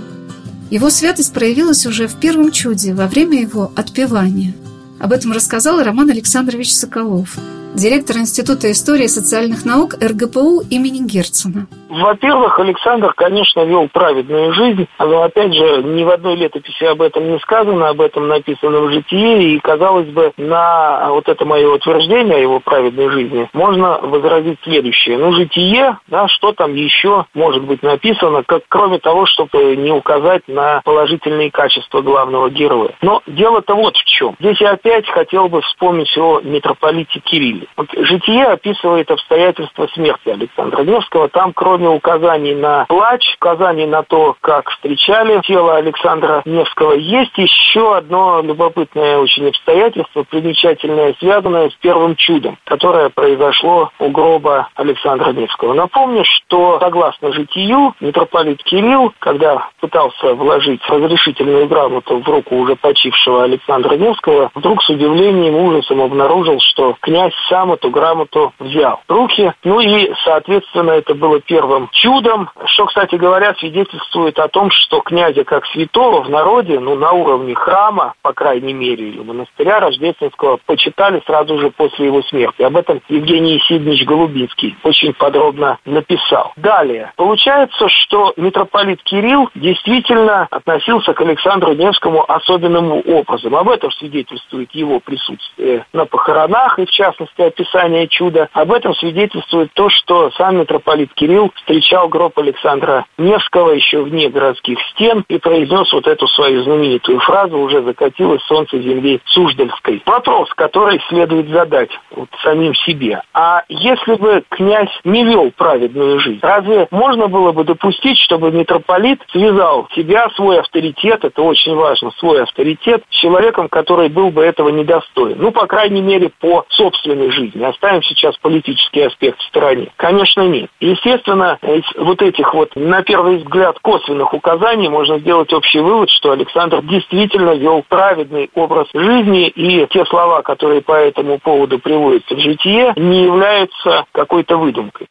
Его 0.70 0.88
святость 0.88 1.32
проявилась 1.32 1.84
уже 1.84 2.06
в 2.06 2.14
первом 2.14 2.52
чуде 2.52 2.94
во 2.94 3.08
время 3.08 3.40
его 3.40 3.72
отпевания. 3.74 4.54
Об 5.00 5.12
этом 5.12 5.32
рассказал 5.32 5.82
Роман 5.82 6.10
Александрович 6.10 6.72
Соколов, 6.72 7.36
директор 7.74 8.16
Института 8.16 8.70
истории 8.70 9.04
и 9.04 9.08
социальных 9.08 9.64
наук 9.64 9.94
РГПУ 9.94 10.62
имени 10.70 11.06
Герцена. 11.06 11.66
Во-первых, 11.88 12.58
Александр, 12.58 13.12
конечно, 13.14 13.64
вел 13.64 13.86
праведную 13.86 14.54
жизнь, 14.54 14.88
но, 14.98 15.24
опять 15.24 15.52
же, 15.52 15.82
ни 15.82 16.02
в 16.04 16.08
одной 16.08 16.36
летописи 16.36 16.84
об 16.84 17.02
этом 17.02 17.30
не 17.30 17.38
сказано, 17.40 17.90
об 17.90 18.00
этом 18.00 18.28
написано 18.28 18.80
в 18.80 18.92
житии, 18.92 19.56
и, 19.56 19.60
казалось 19.60 20.08
бы, 20.08 20.32
на 20.38 21.10
вот 21.10 21.28
это 21.28 21.44
мое 21.44 21.68
утверждение 21.68 22.36
о 22.36 22.40
его 22.40 22.60
праведной 22.60 23.10
жизни 23.10 23.50
можно 23.52 23.98
возразить 23.98 24.58
следующее. 24.62 25.18
Ну, 25.18 25.34
житие, 25.34 25.98
да, 26.08 26.28
что 26.28 26.52
там 26.52 26.74
еще 26.74 27.26
может 27.34 27.62
быть 27.64 27.82
написано, 27.82 28.42
как, 28.42 28.62
кроме 28.68 28.98
того, 28.98 29.26
чтобы 29.26 29.76
не 29.76 29.92
указать 29.92 30.48
на 30.48 30.80
положительные 30.84 31.50
качества 31.50 32.00
главного 32.00 32.48
героя. 32.48 32.94
Но 33.02 33.20
дело-то 33.26 33.74
вот 33.74 33.96
в 33.96 34.04
чем. 34.06 34.34
Здесь 34.40 34.60
я 34.62 34.72
опять 34.72 35.06
хотел 35.10 35.48
бы 35.48 35.60
вспомнить 35.60 36.16
о 36.16 36.40
митрополите 36.40 37.20
Кирилле. 37.20 37.61
Житие 37.96 38.46
описывает 38.46 39.10
обстоятельства 39.10 39.86
смерти 39.94 40.28
Александра 40.28 40.82
Невского. 40.82 41.28
Там, 41.28 41.52
кроме 41.52 41.88
указаний 41.88 42.54
на 42.54 42.86
плач, 42.86 43.36
указаний 43.36 43.86
на 43.86 44.02
то, 44.02 44.36
как 44.40 44.70
встречали 44.70 45.40
тело 45.42 45.76
Александра 45.76 46.42
Невского, 46.44 46.92
есть 46.92 47.36
еще 47.36 47.96
одно 47.96 48.40
любопытное 48.42 49.18
очень 49.18 49.48
обстоятельство, 49.48 50.24
примечательное, 50.24 51.14
связанное 51.18 51.70
с 51.70 51.74
первым 51.74 52.16
чудом, 52.16 52.58
которое 52.64 53.08
произошло 53.08 53.90
у 53.98 54.08
гроба 54.08 54.68
Александра 54.74 55.32
Невского. 55.32 55.74
Напомню, 55.74 56.24
что 56.24 56.78
согласно 56.80 57.32
житию, 57.32 57.94
митрополит 58.00 58.62
Кирилл, 58.62 59.12
когда 59.18 59.68
пытался 59.80 60.34
вложить 60.34 60.82
разрешительную 60.88 61.66
грамоту 61.66 62.18
в 62.18 62.28
руку 62.28 62.56
уже 62.56 62.76
почившего 62.76 63.44
Александра 63.44 63.94
Невского, 63.96 64.50
вдруг 64.54 64.82
с 64.82 64.90
удивлением 64.90 65.56
и 65.56 65.60
ужасом 65.60 66.00
обнаружил, 66.00 66.58
что 66.60 66.96
князь 67.00 67.34
сам 67.52 67.70
эту 67.70 67.90
грамоту 67.90 68.54
взял 68.58 69.02
в 69.06 69.12
руки. 69.12 69.52
Ну 69.62 69.78
и, 69.80 70.10
соответственно, 70.24 70.92
это 70.92 71.14
было 71.14 71.38
первым 71.38 71.90
чудом, 71.92 72.48
что, 72.64 72.86
кстати 72.86 73.16
говоря, 73.16 73.54
свидетельствует 73.56 74.38
о 74.38 74.48
том, 74.48 74.70
что 74.70 75.00
князя 75.00 75.44
как 75.44 75.66
святого 75.66 76.22
в 76.22 76.30
народе, 76.30 76.80
ну, 76.80 76.94
на 76.94 77.12
уровне 77.12 77.54
храма, 77.54 78.14
по 78.22 78.32
крайней 78.32 78.72
мере, 78.72 79.10
или 79.10 79.20
монастыря 79.20 79.80
Рождественского, 79.80 80.60
почитали 80.64 81.22
сразу 81.26 81.58
же 81.58 81.70
после 81.70 82.06
его 82.06 82.22
смерти. 82.22 82.62
Об 82.62 82.74
этом 82.74 83.02
Евгений 83.10 83.60
Сиднич 83.68 84.06
Голубинский 84.06 84.74
очень 84.82 85.12
подробно 85.12 85.78
написал. 85.84 86.52
Далее. 86.56 87.12
Получается, 87.16 87.86
что 87.88 88.32
митрополит 88.38 89.02
Кирилл 89.02 89.50
действительно 89.54 90.48
относился 90.50 91.12
к 91.12 91.20
Александру 91.20 91.74
Невскому 91.74 92.24
особенным 92.26 92.92
образом. 92.92 93.54
Об 93.56 93.68
этом 93.68 93.90
свидетельствует 93.92 94.70
его 94.72 95.00
присутствие 95.00 95.84
на 95.92 96.06
похоронах 96.06 96.78
и, 96.78 96.86
в 96.86 96.90
частности, 96.90 97.41
описание 97.46 98.08
чуда. 98.08 98.48
Об 98.52 98.72
этом 98.72 98.94
свидетельствует 98.94 99.72
то, 99.74 99.88
что 99.88 100.30
сам 100.32 100.58
митрополит 100.58 101.12
Кирилл 101.14 101.50
встречал 101.56 102.08
гроб 102.08 102.38
Александра 102.38 103.06
Невского 103.18 103.72
еще 103.72 104.02
вне 104.02 104.28
городских 104.28 104.78
стен 104.92 105.24
и 105.28 105.38
произнес 105.38 105.92
вот 105.92 106.06
эту 106.06 106.26
свою 106.28 106.62
знаменитую 106.62 107.20
фразу 107.20 107.58
«Уже 107.58 107.82
закатилось 107.82 108.42
солнце 108.44 108.78
земли 108.80 109.20
Суздальской». 109.26 110.02
Вопрос, 110.06 110.48
который 110.54 111.00
следует 111.08 111.48
задать 111.48 111.90
вот 112.14 112.28
самим 112.42 112.74
себе. 112.74 113.22
А 113.34 113.64
если 113.68 114.14
бы 114.14 114.42
князь 114.48 114.90
не 115.04 115.24
вел 115.24 115.50
праведную 115.56 116.20
жизнь, 116.20 116.40
разве 116.42 116.86
можно 116.90 117.28
было 117.28 117.52
бы 117.52 117.64
допустить, 117.64 118.18
чтобы 118.18 118.50
митрополит 118.50 119.20
связал 119.30 119.88
себя, 119.94 120.28
свой 120.36 120.60
авторитет, 120.60 121.24
это 121.24 121.42
очень 121.42 121.74
важно, 121.74 122.10
свой 122.18 122.42
авторитет, 122.42 123.02
с 123.10 123.16
человеком, 123.16 123.68
который 123.68 124.08
был 124.08 124.30
бы 124.30 124.42
этого 124.44 124.68
недостоин? 124.68 125.36
Ну, 125.38 125.50
по 125.50 125.66
крайней 125.66 126.02
мере, 126.02 126.30
по 126.40 126.64
собственной 126.68 127.30
жизни. 127.32 127.62
Оставим 127.62 128.02
сейчас 128.02 128.36
политический 128.38 129.02
аспект 129.02 129.40
в 129.40 129.48
стороне. 129.48 129.92
Конечно, 129.96 130.42
нет. 130.42 130.70
Естественно, 130.80 131.58
из 131.62 131.84
вот 131.96 132.22
этих 132.22 132.54
вот, 132.54 132.74
на 132.76 133.02
первый 133.02 133.38
взгляд, 133.38 133.78
косвенных 133.80 134.32
указаний 134.34 134.88
можно 134.88 135.18
сделать 135.18 135.52
общий 135.52 135.80
вывод, 135.80 136.10
что 136.10 136.32
Александр 136.32 136.82
действительно 136.82 137.54
вел 137.54 137.84
праведный 137.88 138.50
образ 138.54 138.88
жизни, 138.94 139.48
и 139.48 139.86
те 139.90 140.04
слова, 140.06 140.42
которые 140.42 140.82
по 140.82 140.92
этому 140.92 141.38
поводу 141.38 141.78
приводятся 141.78 142.34
в 142.34 142.38
житие, 142.38 142.92
не 142.96 143.24
являются 143.24 144.04
какой-то 144.12 144.56
выдумкой. 144.56 145.08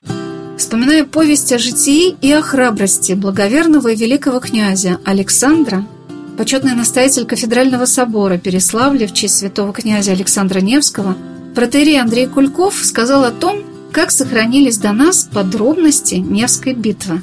Вспоминая 0.58 1.06
повесть 1.06 1.52
о 1.54 1.58
житии 1.58 2.16
и 2.22 2.32
о 2.32 2.42
храбрости 2.42 3.14
благоверного 3.14 3.88
и 3.90 3.96
великого 3.96 4.40
князя 4.40 5.00
Александра, 5.06 5.84
почетный 6.38 6.76
настоятель 6.76 7.26
кафедрального 7.26 7.86
собора 7.86 8.38
Переславля 8.38 9.08
в 9.08 9.14
честь 9.14 9.40
святого 9.40 9.74
князя 9.74 10.12
Александра 10.12 10.60
Невского, 10.60 11.16
протерей 11.54 12.00
Андрей 12.00 12.28
Кульков 12.28 12.76
сказал 12.76 13.24
о 13.24 13.32
том, 13.32 13.64
как 13.92 14.12
сохранились 14.12 14.78
до 14.78 14.94
нас 14.94 15.28
подробности 15.32 16.16
Невской 16.16 16.74
битвы. 16.74 17.22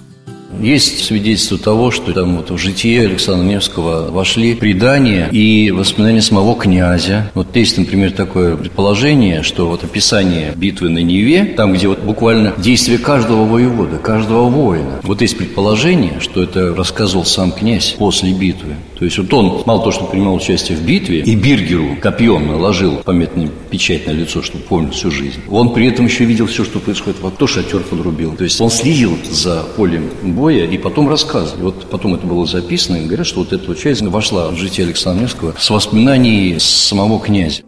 Есть 0.61 1.05
свидетельство 1.05 1.59
того, 1.59 1.91
что 1.91 2.13
там 2.13 2.37
вот 2.37 2.51
в 2.51 2.57
житие 2.57 3.07
Александра 3.07 3.45
Невского 3.45 4.11
вошли 4.11 4.55
предания 4.55 5.29
и 5.31 5.71
воспоминания 5.71 6.23
самого 6.23 6.57
князя. 6.57 7.31
Вот 7.35 7.55
есть, 7.55 7.77
например, 7.77 8.13
такое 8.13 8.57
предположение, 8.57 9.43
что 9.43 9.69
вот 9.69 9.85
описание 9.85 10.53
битвы 10.57 10.89
на 10.89 10.99
Неве, 10.99 11.45
там, 11.45 11.75
где 11.75 11.87
вот 11.87 12.01
буквально 12.01 12.55
действие 12.57 12.99
каждого 12.99 13.45
воевода, 13.45 13.99
каждого 13.99 14.49
воина. 14.49 15.01
Вот 15.03 15.21
есть 15.21 15.37
предположение, 15.37 16.21
что 16.21 16.43
это 16.43 16.75
рассказывал 16.75 17.25
сам 17.25 17.53
князь 17.53 17.95
после 17.99 18.33
битвы. 18.33 18.77
То 18.99 19.05
есть 19.05 19.19
вот 19.19 19.33
он 19.33 19.63
мало 19.65 19.81
того, 19.81 19.93
что 19.93 20.05
принимал 20.05 20.35
участие 20.35 20.77
в 20.77 20.83
битве, 20.83 21.21
и 21.21 21.37
Биргеру 21.37 21.97
копьем 22.01 22.49
наложил 22.49 22.97
памятный 23.05 23.49
печать 23.71 24.07
на 24.07 24.11
лицо, 24.11 24.43
чтобы 24.43 24.65
помнил 24.65 24.91
всю 24.91 25.11
жизнь. 25.11 25.41
Он 25.49 25.73
при 25.73 25.87
этом 25.87 26.07
еще 26.07 26.25
видел 26.25 26.47
все, 26.47 26.65
что 26.65 26.81
происходит 26.81 27.21
вокруг, 27.21 27.49
шатер 27.49 27.81
подрубил. 27.81 28.35
То 28.35 28.45
есть 28.45 28.61
он 28.61 28.71
следил 28.71 29.17
за 29.31 29.63
полем 29.77 30.11
боя 30.39 30.65
и 30.65 30.79
потом 30.79 31.09
рассказывал. 31.09 31.73
Вот 31.73 31.87
потом 31.91 32.15
это 32.15 32.27
было 32.27 32.47
записано, 32.47 32.97
и 32.97 33.07
говорят, 33.07 33.27
что 33.27 33.41
вот 33.41 33.53
эта 33.53 33.75
часть 33.75 34.03
вошла 34.03 34.49
в 34.49 34.57
житие 34.57 34.87
Александра 34.87 35.23
Невского 35.23 35.55
с 35.59 35.69
воспоминаний 35.69 36.57
самого 36.59 37.21
князя. 37.21 37.63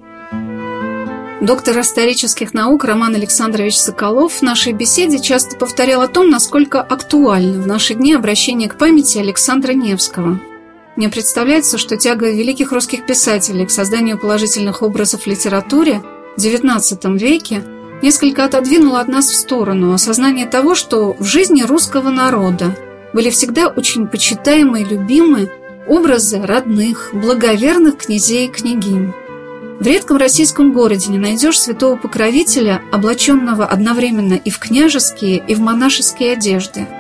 Доктор 1.41 1.81
исторических 1.81 2.53
наук 2.53 2.85
Роман 2.85 3.15
Александрович 3.15 3.77
Соколов 3.77 4.35
в 4.35 4.43
нашей 4.43 4.75
беседе 4.75 5.19
часто 5.19 5.57
повторял 5.57 6.03
о 6.03 6.09
том, 6.09 6.29
насколько 6.29 6.83
актуально 6.83 7.63
в 7.63 7.67
наши 7.67 7.95
дни 7.95 8.13
обращение 8.13 8.69
к 8.69 8.77
памяти 8.77 9.19
Александра 9.19 9.73
Невского– 9.73 10.39
мне 10.97 11.09
представляется, 11.09 11.79
что 11.79 11.97
тяга 11.97 12.31
великих 12.31 12.73
русских 12.73 13.07
писателей 13.07 13.65
к 13.65 13.71
созданию 13.71 14.19
положительных 14.19 14.83
образов 14.83 15.23
в 15.23 15.27
литературе 15.27 16.03
в 16.37 16.41
XIX 16.41 17.17
веке 17.17 17.63
несколько 18.03 18.45
отодвинула 18.45 19.01
от 19.01 19.09
нас 19.09 19.27
в 19.31 19.37
сторону 19.37 19.93
осознание 19.93 20.47
того, 20.47 20.75
что 20.75 21.15
в 21.19 21.25
жизни 21.25 21.63
русского 21.63 22.11
народа 22.11 22.77
были 23.13 23.31
всегда 23.31 23.69
очень 23.69 24.07
почитаемые, 24.07 24.85
любимые 24.85 25.51
образы 25.89 26.41
родных, 26.41 27.11
благоверных 27.13 27.97
князей 27.97 28.47
и 28.47 28.51
княгинь. 28.51 29.13
В 29.81 29.87
редком 29.87 30.19
российском 30.19 30.73
городе 30.73 31.11
не 31.11 31.19
найдешь 31.19 31.59
святого 31.61 31.97
покровителя, 31.97 32.83
облаченного 32.93 33.65
одновременно 33.65 34.35
и 34.35 34.51
в 34.51 34.59
княжеские, 34.59 35.43
и 35.47 35.55
в 35.55 35.61
монашеские 35.61 36.33
одежды– 36.33 36.87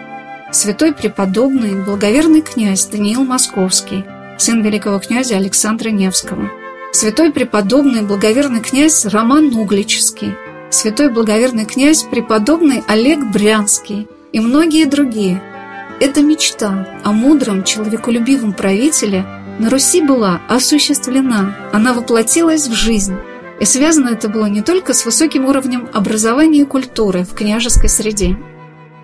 святой 0.53 0.93
преподобный 0.93 1.75
благоверный 1.83 2.43
князь 2.43 2.87
Даниил 2.87 3.25
Московский, 3.25 4.05
сын 4.39 4.63
великого 4.63 4.99
князя 4.99 5.37
Александра 5.37 5.91
Невского, 5.91 6.51
святой 6.93 7.33
преподобный 7.33 8.03
благоверный 8.03 8.61
князь 8.61 9.05
Роман 9.07 9.55
Углический, 9.55 10.35
святой 10.71 11.11
благоверный 11.11 11.65
князь 11.65 12.03
преподобный 12.05 12.83
Олег 12.87 13.21
Брянский 13.33 14.09
и 14.33 14.41
многие 14.41 14.87
другие. 14.87 15.43
Эта 16.01 16.23
мечта 16.23 16.87
о 17.05 17.13
мудром, 17.13 17.65
человеколюбивом 17.65 18.53
правителе 18.53 19.25
на 19.59 19.69
Руси 19.69 20.01
была 20.01 20.41
осуществлена, 20.49 21.55
она 21.73 21.93
воплотилась 21.93 22.69
в 22.69 22.73
жизнь. 22.73 23.17
И 23.61 23.65
связано 23.67 24.09
это 24.09 24.29
было 24.29 24.47
не 24.47 24.63
только 24.63 24.95
с 24.95 25.05
высоким 25.05 25.45
уровнем 25.45 25.89
образования 25.93 26.63
и 26.63 26.65
культуры 26.65 27.25
в 27.25 27.35
княжеской 27.35 27.89
среде– 27.89 28.39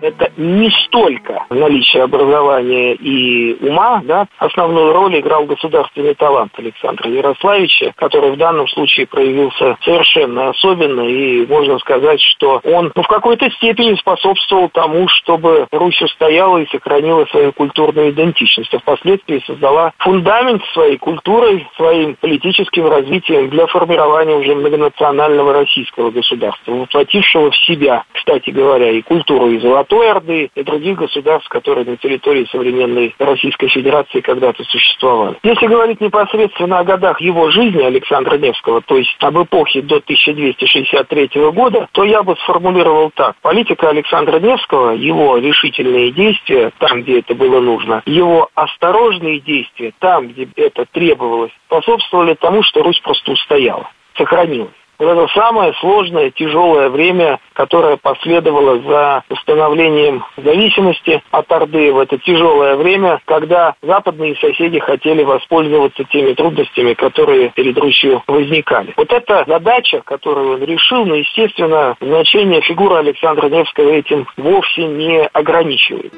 это 0.01 0.31
не 0.37 0.69
столько 0.85 1.45
наличие 1.49 2.03
образования 2.03 2.93
и 2.93 3.57
ума, 3.65 4.01
да, 4.03 4.27
основную 4.37 4.93
роль 4.93 5.19
играл 5.19 5.45
государственный 5.45 6.13
талант 6.13 6.51
Александра 6.57 7.09
Ярославича, 7.09 7.93
который 7.95 8.31
в 8.31 8.37
данном 8.37 8.67
случае 8.67 9.07
проявился 9.07 9.77
совершенно 9.83 10.49
особенно, 10.49 11.01
и 11.01 11.45
можно 11.47 11.79
сказать, 11.79 12.21
что 12.21 12.61
он 12.63 12.91
ну, 12.95 13.03
в 13.03 13.07
какой-то 13.07 13.49
степени 13.51 13.95
способствовал 13.95 14.69
тому, 14.69 15.07
чтобы 15.07 15.67
Русь 15.71 16.01
устояла 16.01 16.57
и 16.57 16.67
сохранила 16.67 17.25
свою 17.25 17.51
культурную 17.53 18.11
идентичность, 18.11 18.73
а 18.73 18.79
впоследствии 18.79 19.43
создала 19.45 19.93
фундамент 19.99 20.63
своей 20.73 20.97
культурой, 20.97 21.67
своим 21.75 22.15
политическим 22.15 22.87
развитием 22.87 23.49
для 23.49 23.67
формирования 23.67 24.35
уже 24.35 24.55
многонационального 24.55 25.53
российского 25.53 26.11
государства, 26.11 26.71
воплотившего 26.71 27.51
в 27.51 27.57
себя, 27.65 28.03
кстати 28.13 28.49
говоря, 28.49 28.91
и 28.91 29.01
культуру, 29.01 29.49
и 29.49 29.59
золотую 29.59 29.86
той 29.87 30.11
Орды 30.11 30.49
и 30.53 30.63
других 30.63 30.97
государств, 30.97 31.49
которые 31.49 31.85
на 31.85 31.97
территории 31.97 32.47
современной 32.51 33.15
Российской 33.19 33.67
Федерации 33.67 34.21
когда-то 34.21 34.63
существовали. 34.63 35.37
Если 35.43 35.67
говорить 35.67 36.01
непосредственно 36.01 36.79
о 36.79 36.83
годах 36.83 37.21
его 37.21 37.49
жизни 37.51 37.81
Александра 37.81 38.37
Невского, 38.37 38.81
то 38.81 38.97
есть 38.97 39.15
об 39.19 39.41
эпохе 39.41 39.81
до 39.81 39.97
1263 39.97 41.29
года, 41.51 41.87
то 41.91 42.03
я 42.03 42.23
бы 42.23 42.35
сформулировал 42.43 43.11
так. 43.13 43.35
Политика 43.41 43.89
Александра 43.89 44.39
Невского, 44.39 44.91
его 44.91 45.37
решительные 45.37 46.11
действия 46.11 46.71
там, 46.79 47.01
где 47.01 47.19
это 47.19 47.35
было 47.35 47.59
нужно, 47.59 48.03
его 48.05 48.49
осторожные 48.55 49.39
действия 49.39 49.93
там, 49.99 50.27
где 50.27 50.47
это 50.55 50.85
требовалось, 50.85 51.51
способствовали 51.65 52.33
тому, 52.35 52.63
что 52.63 52.83
Русь 52.83 52.99
просто 52.99 53.31
устояла, 53.31 53.89
сохранилась 54.15 54.71
это 55.05 55.27
самое 55.33 55.73
сложное, 55.79 56.31
тяжелое 56.31 56.89
время, 56.89 57.39
которое 57.53 57.97
последовало 57.97 58.81
за 58.81 59.23
установлением 59.29 60.23
зависимости 60.37 61.21
от 61.31 61.51
Орды 61.51 61.91
в 61.91 61.99
это 61.99 62.17
тяжелое 62.17 62.75
время, 62.75 63.19
когда 63.25 63.75
западные 63.81 64.35
соседи 64.35 64.79
хотели 64.79 65.23
воспользоваться 65.23 66.03
теми 66.05 66.33
трудностями, 66.33 66.93
которые 66.93 67.49
перед 67.49 67.77
Русью 67.77 68.23
возникали. 68.27 68.93
Вот 68.97 69.11
эта 69.11 69.43
задача, 69.47 70.01
которую 70.05 70.55
он 70.55 70.63
решил, 70.63 71.05
но, 71.05 71.15
естественно, 71.15 71.95
значение 72.01 72.61
фигуры 72.61 72.95
Александра 72.97 73.49
Невского 73.49 73.89
этим 73.89 74.27
вовсе 74.37 74.85
не 74.85 75.25
ограничивает. 75.25 76.13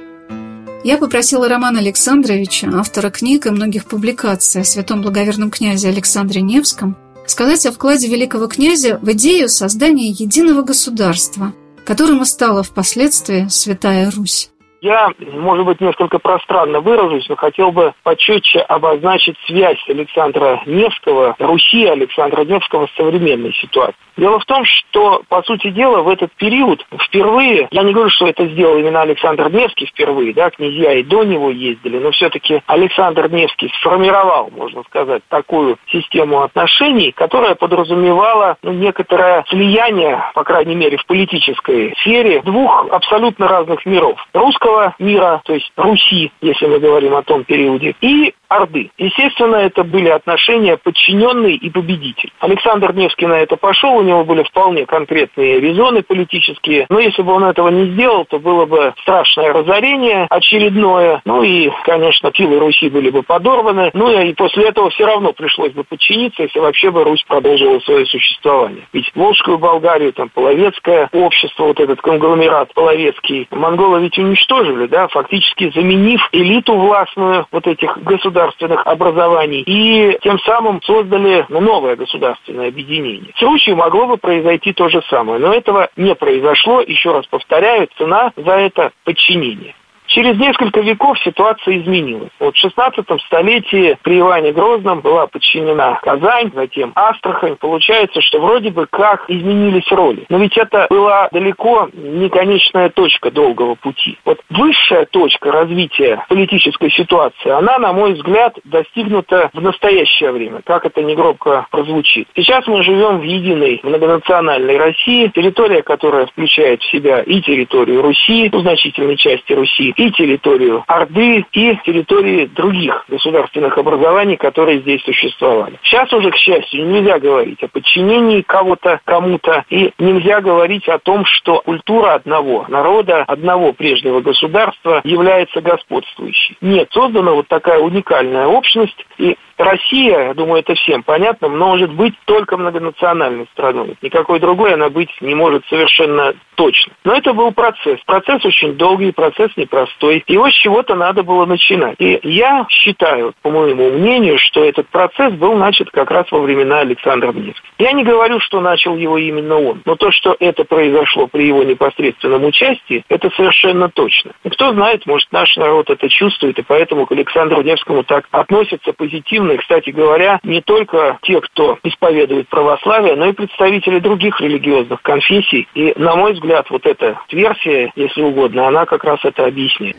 Я 0.84 0.98
попросила 0.98 1.50
Романа 1.50 1.80
Александровича, 1.80 2.70
автора 2.74 3.10
книг 3.10 3.46
и 3.46 3.50
многих 3.50 3.86
публикаций 3.86 4.62
о 4.62 4.63
святом 4.63 5.02
благоверном 5.02 5.52
князе 5.52 5.89
Александре 5.89 6.42
Невском, 6.42 6.96
сказать 7.30 7.65
о 7.65 7.72
вкладе 7.72 8.08
великого 8.08 8.48
князя 8.48 8.98
в 9.02 9.12
идею 9.12 9.50
создания 9.50 10.10
единого 10.10 10.62
государства, 10.62 11.54
которым 11.86 12.24
и 12.24 12.26
стала 12.26 12.63
впоследствии 12.63 13.48
Святая 13.50 14.12
Русь. 14.12 14.50
Я, 14.82 15.12
может 15.20 15.65
быть, 15.65 15.82
несколько 15.82 16.20
пространно 16.20 16.80
выражусь, 16.80 17.28
но 17.28 17.36
хотел 17.36 17.72
бы 17.72 17.94
почетче 18.04 18.60
обозначить 18.60 19.36
связь 19.46 19.78
Александра 19.89 20.62
Невского, 20.65 21.36
Руси 21.38 21.86
Александра 21.86 22.46
Невского 22.46 22.88
с 22.88 22.96
современной 22.96 23.54
ситуацией. 23.54 23.98
Дело 24.15 24.39
в 24.39 24.46
том, 24.46 24.63
что, 24.65 25.22
по 25.30 25.42
сути 25.44 25.70
дела, 25.70 26.02
в 26.02 26.10
этот 26.10 26.32
период 26.34 26.86
впервые, 27.06 27.68
я 27.72 27.84
не 27.84 27.94
говорю, 27.94 28.10
что 28.10 28.28
это 28.28 28.46
сделал 28.48 28.78
именно 28.78 29.02
Александр 29.02 29.50
Невский 29.50 29.86
впервые, 29.86 30.34
да, 30.34 30.50
князья 30.50 30.94
и 30.94 31.04
до 31.04 31.24
него 31.24 31.50
ездили, 31.50 32.00
но 32.00 32.12
все-таки 32.12 32.62
Александр 32.65 33.30
Невский 33.30 33.72
сформировал, 33.80 34.50
можно 34.52 34.84
сказать, 34.84 35.24
такую 35.30 35.78
систему 35.89 36.42
отношений, 36.42 37.12
которая 37.12 37.56
подразумевала 37.56 38.58
ну, 38.62 38.74
некоторое 38.74 39.46
слияние, 39.50 40.22
по 40.34 40.44
крайней 40.44 40.76
мере, 40.76 40.98
в 40.98 41.06
политической 41.06 41.94
сфере 42.02 42.42
двух 42.42 42.88
абсолютно 42.92 43.48
разных 43.48 43.86
миров. 43.86 44.20
Русского 44.34 44.69
мира, 45.00 45.42
то 45.44 45.54
есть 45.54 45.72
Руси, 45.76 46.32
если 46.42 46.66
мы 46.68 46.80
говорим 46.80 47.16
о 47.16 47.24
том 47.24 47.44
периоде, 47.44 47.96
и 48.02 48.34
Орды. 48.50 48.90
Естественно, 48.98 49.58
это 49.58 49.84
были 49.84 50.10
отношения 50.10 50.76
подчиненный 50.76 51.56
и 51.56 51.70
победитель. 51.70 52.32
Александр 52.40 52.94
Невский 52.94 53.28
на 53.28 53.40
это 53.40 53.56
пошел, 53.58 53.96
у 53.96 54.02
него 54.02 54.26
были 54.26 54.44
вполне 54.44 54.88
конкретные 54.88 55.60
резоны 55.60 56.02
политические, 56.02 56.88
но 56.90 57.00
если 57.00 57.22
бы 57.22 57.32
он 57.34 57.44
этого 57.44 57.70
не 57.70 57.92
сделал, 57.92 58.26
то 58.26 58.40
было 58.40 58.66
бы 58.66 58.94
страшное 59.04 59.54
разорение 59.54 60.26
очередное, 60.32 61.22
ну 61.26 61.44
и, 61.44 61.70
конечно, 61.84 62.32
силы 62.36 62.60
Руси 62.60 62.90
были 62.90 63.12
бы 63.12 63.22
подорваны, 63.22 63.92
ну 63.94 64.10
и 64.10 64.34
после 64.34 64.70
этого 64.70 64.90
все 64.90 65.06
равно 65.06 65.32
пришлось 65.32 65.72
бы 65.74 65.84
подчиниться, 65.84 66.44
если 66.44 66.60
вообще 66.60 66.90
бы 66.90 67.04
Русь 67.04 67.24
продолжила 67.28 67.80
свое 67.82 68.08
существование. 68.08 68.88
Ведь 68.94 69.12
Волжскую 69.14 69.60
Болгарию, 69.60 70.12
там, 70.14 70.30
Половецкое 70.30 71.10
общество, 71.14 71.66
вот 71.66 71.80
этот 71.80 72.02
конгломерат 72.02 72.74
Половецкий, 72.74 73.48
монголы 73.52 74.02
ведь 74.02 74.18
уничтожили, 74.18 74.59
да, 74.88 75.08
фактически 75.08 75.72
заменив 75.72 76.22
элиту 76.32 76.76
властную 76.76 77.48
вот 77.52 77.67
этих 77.67 77.98
государств 78.04 78.30
государственных 78.30 78.86
образований 78.86 79.63
и 79.65 80.17
тем 80.22 80.39
самым 80.39 80.82
создали 80.84 81.45
ну, 81.50 81.60
новое 81.60 81.95
государственное 81.95 82.69
объединение. 82.69 83.32
С 83.36 83.41
Русью 83.41 83.76
могло 83.76 84.08
бы 84.08 84.17
произойти 84.17 84.74
то 84.74 84.89
же 84.89 85.02
самое, 85.10 85.39
но 85.39 85.54
этого 85.54 85.89
не 85.95 86.15
произошло. 86.15 86.82
Еще 86.82 87.12
раз 87.12 87.26
повторяю, 87.28 87.88
цена 87.98 88.32
за 88.36 88.52
это 88.52 88.91
подчинение. 89.04 89.76
Через 90.10 90.38
несколько 90.39 90.82
веков 90.82 91.19
ситуация 91.19 91.78
изменилась. 91.78 92.32
Вот 92.39 92.56
в 92.56 92.60
16 92.60 93.06
столетии 93.28 93.95
при 94.02 94.19
Иване 94.19 94.52
Грозном 94.52 95.02
была 95.02 95.28
подчинена 95.28 96.00
Казань, 96.02 96.52
затем 96.56 96.91
Астрахань. 96.95 97.58
Получается, 97.58 98.19
что 98.22 98.39
вроде 98.39 98.72
бы 98.72 98.88
как 98.88 99.30
изменились 99.30 99.89
роли. 99.91 100.26
Но 100.30 100.39
ведь 100.39 100.58
это 100.58 100.88
была 100.89 101.30
далеко 101.32 101.89
не 101.93 102.28
конечная 102.30 102.89
точка 102.89 103.30
долгого 103.30 103.76
пути. 103.76 104.17
Вот 104.26 104.39
высшая 104.50 105.06
точка 105.06 105.52
развития 105.52 106.26
политической 106.28 106.89
ситуации, 106.89 107.52
она, 107.52 107.78
на 107.78 107.93
мой 107.93 108.13
взгляд, 108.13 108.58
достигнута 108.63 109.52
в 109.54 109.62
настоящее 109.62 110.32
время, 110.32 110.62
как 110.65 110.86
это 110.86 111.04
негромко 111.04 111.67
прозвучит. 111.69 112.28
Сейчас 112.36 112.65
мы 112.65 112.82
живем 112.84 113.19
в 113.19 113.24
единой 113.24 113.80
многонациональной 113.84 114.78
России, 114.78 115.28
территория, 115.28 115.84
которая 115.84 116.26
включает 116.26 116.82
в 116.82 116.89
себя 116.89 117.22
и 117.22 117.41
территорию 117.41 118.02
Руси, 118.02 118.50
ну, 118.52 118.62
значительной 118.62 119.17
части 119.17 119.54
Руси, 119.54 119.93
и 120.00 120.12
территорию 120.12 120.86
Орды, 120.88 121.46
и 121.52 121.76
территории 121.84 122.46
других 122.46 123.04
государственных 123.10 123.78
образований, 123.78 124.38
которые 124.38 124.80
здесь 124.80 125.04
существовали. 125.04 125.78
Сейчас 125.84 126.12
уже, 126.14 126.32
к 126.32 126.38
счастью, 126.38 126.88
нельзя 126.88 127.20
говорить 127.20 127.62
о 127.64 127.68
подчинении 127.68 128.42
кого-то 128.42 129.02
кому-то, 129.04 129.66
и 129.70 129.92
нельзя 130.00 130.40
говорить 130.40 130.88
о 130.88 131.00
том, 131.00 131.26
что 131.26 131.60
культура 131.66 132.14
одного 132.14 132.66
народа, 132.70 133.24
одного 133.28 133.74
прежнего 133.74 134.22
государства 134.22 135.02
является 135.04 135.60
господствующей. 135.60 136.56
Нет, 136.62 136.88
создана 136.94 137.34
вот 137.34 137.50
такая 137.50 137.80
уникальная 137.80 138.48
общность, 138.48 139.06
и 139.18 139.36
Россия, 139.60 140.28
я 140.28 140.34
думаю, 140.34 140.62
это 140.62 140.74
всем 140.76 141.04
понятно, 141.04 141.50
может 141.50 141.91
быть 141.91 142.13
только 142.24 142.56
многонациональной 142.56 143.45
страной. 143.52 143.98
Никакой 144.02 144.39
другой 144.39 144.74
она 144.74 144.89
быть 144.89 145.10
не 145.19 145.36
может 145.36 145.65
совершенно 145.67 146.34
точно. 146.56 146.93
Но 147.04 147.13
это 147.13 147.34
был 147.34 147.52
процесс. 147.52 148.00
Процесс 148.06 148.43
очень 148.45 148.76
долгий, 148.76 149.12
процесс 149.12 149.52
непростой. 149.58 150.24
Его 150.28 150.50
с 150.50 150.54
чего-то 150.54 150.95
надо 150.95 151.24
было 151.24 151.45
начинать. 151.45 151.95
И 152.00 152.19
я 152.24 152.65
считаю, 152.69 153.34
по 153.41 153.50
моему 153.52 153.91
мнению, 153.91 154.38
что 154.39 154.63
этот 154.63 154.88
процесс 154.88 155.34
был 155.34 155.56
начат 155.56 155.89
как 155.91 156.10
раз 156.10 156.32
во 156.32 156.39
времена 156.39 156.80
Александра 156.80 157.34
Невского. 157.34 157.69
Я 157.80 157.91
не 157.91 158.04
говорю, 158.04 158.39
что 158.39 158.62
начал 158.62 158.95
его 158.95 159.17
именно 159.17 159.58
он, 159.58 159.82
но 159.86 159.95
то, 159.95 160.12
что 160.12 160.36
это 160.39 160.63
произошло 160.63 161.28
при 161.28 161.48
его 161.48 161.63
непосредственном 161.63 162.45
участии, 162.45 163.04
это 163.10 163.30
совершенно 163.32 163.89
точно. 163.89 164.32
И 164.43 164.50
кто 164.50 164.72
знает, 164.72 165.06
может, 165.06 165.30
наш 165.34 165.56
народ 165.58 165.89
это 165.89 166.10
чувствует, 166.10 166.60
и 166.60 166.62
поэтому 166.62 167.06
к 167.06 167.12
Александру 167.12 167.62
Невскому 167.62 168.04
так 168.04 168.26
относится 168.32 168.93
позитивно 168.93 169.49
и, 169.52 169.58
кстати 169.58 169.90
говоря, 169.90 170.40
не 170.44 170.62
только 170.62 171.20
те, 171.24 171.40
кто 171.42 171.78
исповедует 171.84 172.48
православие, 172.50 173.16
но 173.16 173.28
и 173.28 173.34
представители 173.34 174.00
других 174.00 174.40
религиозных 174.42 175.02
конфессий. 175.02 175.68
И, 175.74 175.94
на 175.98 176.16
мой 176.16 176.34
взгляд, 176.34 176.70
вот 176.70 176.86
эта 176.86 177.20
версия, 177.32 177.92
если 177.96 178.22
угодно, 178.22 178.68
она 178.68 178.86
как 178.86 179.04
раз 179.04 179.20
это 179.24 179.46
объясняет. 179.46 179.98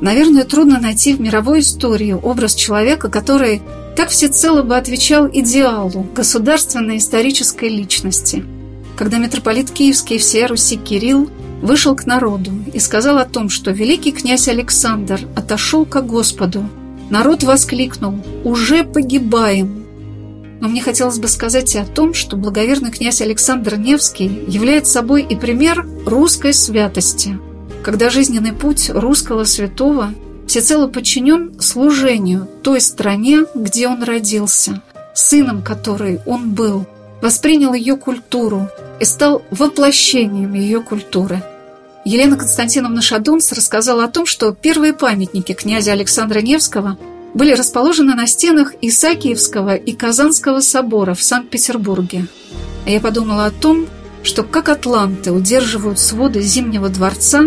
Наверное, 0.00 0.44
трудно 0.44 0.80
найти 0.80 1.14
в 1.14 1.20
мировой 1.20 1.60
истории 1.60 2.12
образ 2.12 2.54
человека, 2.54 3.10
который 3.10 3.62
так 3.96 4.08
всецело 4.08 4.62
бы 4.62 4.76
отвечал 4.76 5.28
идеалу 5.32 6.06
государственной 6.14 6.98
исторической 6.98 7.70
личности. 7.70 8.44
Когда 8.98 9.18
митрополит 9.18 9.70
Киевский 9.70 10.18
всея 10.18 10.48
Руси 10.48 10.76
Кирилл 10.76 11.30
вышел 11.64 11.96
к 11.96 12.04
народу 12.04 12.52
и 12.72 12.78
сказал 12.78 13.18
о 13.18 13.24
том, 13.24 13.48
что 13.48 13.70
великий 13.70 14.12
князь 14.12 14.48
Александр 14.48 15.20
отошел 15.34 15.86
ко 15.86 16.02
Господу. 16.02 16.68
Народ 17.08 17.42
воскликнул 17.42 18.20
«Уже 18.44 18.84
погибаем!» 18.84 19.82
Но 20.60 20.68
мне 20.68 20.82
хотелось 20.82 21.18
бы 21.18 21.26
сказать 21.26 21.74
и 21.74 21.78
о 21.78 21.86
том, 21.86 22.12
что 22.12 22.36
благоверный 22.36 22.90
князь 22.90 23.22
Александр 23.22 23.76
Невский 23.76 24.44
является 24.46 24.92
собой 24.92 25.22
и 25.22 25.36
пример 25.36 25.86
русской 26.06 26.52
святости, 26.52 27.38
когда 27.82 28.10
жизненный 28.10 28.52
путь 28.52 28.90
русского 28.90 29.44
святого 29.44 30.12
всецело 30.46 30.86
подчинен 30.86 31.60
служению 31.60 32.46
той 32.62 32.80
стране, 32.82 33.44
где 33.54 33.88
он 33.88 34.02
родился, 34.02 34.82
сыном 35.14 35.62
которой 35.62 36.20
он 36.26 36.50
был, 36.50 36.84
воспринял 37.22 37.72
ее 37.72 37.96
культуру 37.96 38.68
и 39.00 39.04
стал 39.06 39.42
воплощением 39.50 40.52
ее 40.52 40.80
культуры– 40.80 41.42
Елена 42.04 42.36
Константиновна 42.36 43.00
Шадунц 43.00 43.52
рассказала 43.52 44.04
о 44.04 44.08
том, 44.08 44.26
что 44.26 44.52
первые 44.52 44.92
памятники 44.92 45.54
князя 45.54 45.92
Александра 45.92 46.40
Невского 46.40 46.98
были 47.32 47.54
расположены 47.54 48.14
на 48.14 48.26
стенах 48.26 48.74
Исаакиевского 48.82 49.74
и 49.74 49.92
Казанского 49.94 50.60
собора 50.60 51.14
в 51.14 51.22
Санкт-Петербурге. 51.22 52.26
А 52.84 52.90
я 52.90 53.00
подумала 53.00 53.46
о 53.46 53.50
том, 53.50 53.86
что 54.22 54.42
как 54.42 54.68
атланты 54.68 55.32
удерживают 55.32 55.98
своды 55.98 56.42
Зимнего 56.42 56.90
дворца, 56.90 57.44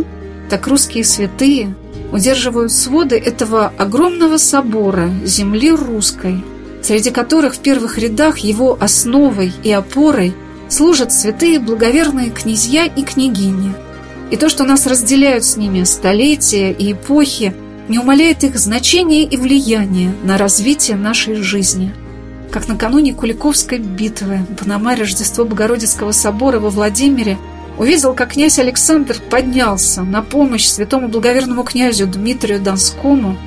так 0.50 0.66
русские 0.66 1.04
святые 1.04 1.76
удерживают 2.12 2.72
своды 2.72 3.16
этого 3.16 3.72
огромного 3.78 4.38
собора 4.38 5.12
земли 5.24 5.72
русской, 5.72 6.44
среди 6.82 7.12
которых 7.12 7.56
в 7.56 7.60
первых 7.60 8.00
рядах 8.00 8.40
его 8.40 8.76
основой 8.80 9.52
и 9.64 9.72
опорой 9.72 10.34
служат 10.68 11.14
святые 11.14 11.60
благоверные 11.60 12.32
князья 12.32 12.86
и 12.86 13.04
княгини. 13.04 13.87
И 14.30 14.36
то, 14.36 14.50
что 14.50 14.66
нас 14.66 14.86
разделяют 14.86 15.46
с 15.46 15.56
ними 15.56 15.84
столетия 15.84 16.72
и 16.72 16.92
эпохи, 16.92 17.54
не 17.88 18.00
умаляет 18.00 18.44
их 18.44 18.60
значения 18.60 19.24
и 19.24 19.38
влияния 19.38 20.14
на 20.24 20.38
развитие 20.38 20.98
нашей 20.98 21.36
жизни. 21.36 21.94
Как 22.52 22.68
накануне 22.68 23.14
Куликовской 23.14 23.80
битвы 23.80 24.40
Панама 24.60 24.96
Рождество 24.96 25.46
Богородицкого 25.46 26.12
собора 26.12 26.60
во 26.60 26.70
Владимире 26.70 27.38
увидел, 27.78 28.14
как 28.14 28.34
князь 28.34 28.60
Александр 28.60 29.18
поднялся 29.30 30.04
на 30.04 30.22
помощь 30.22 30.66
святому 30.66 31.08
благоверному 31.08 31.64
князю 31.64 32.08
Дмитрию 32.08 32.60
Донскому, 32.60 33.38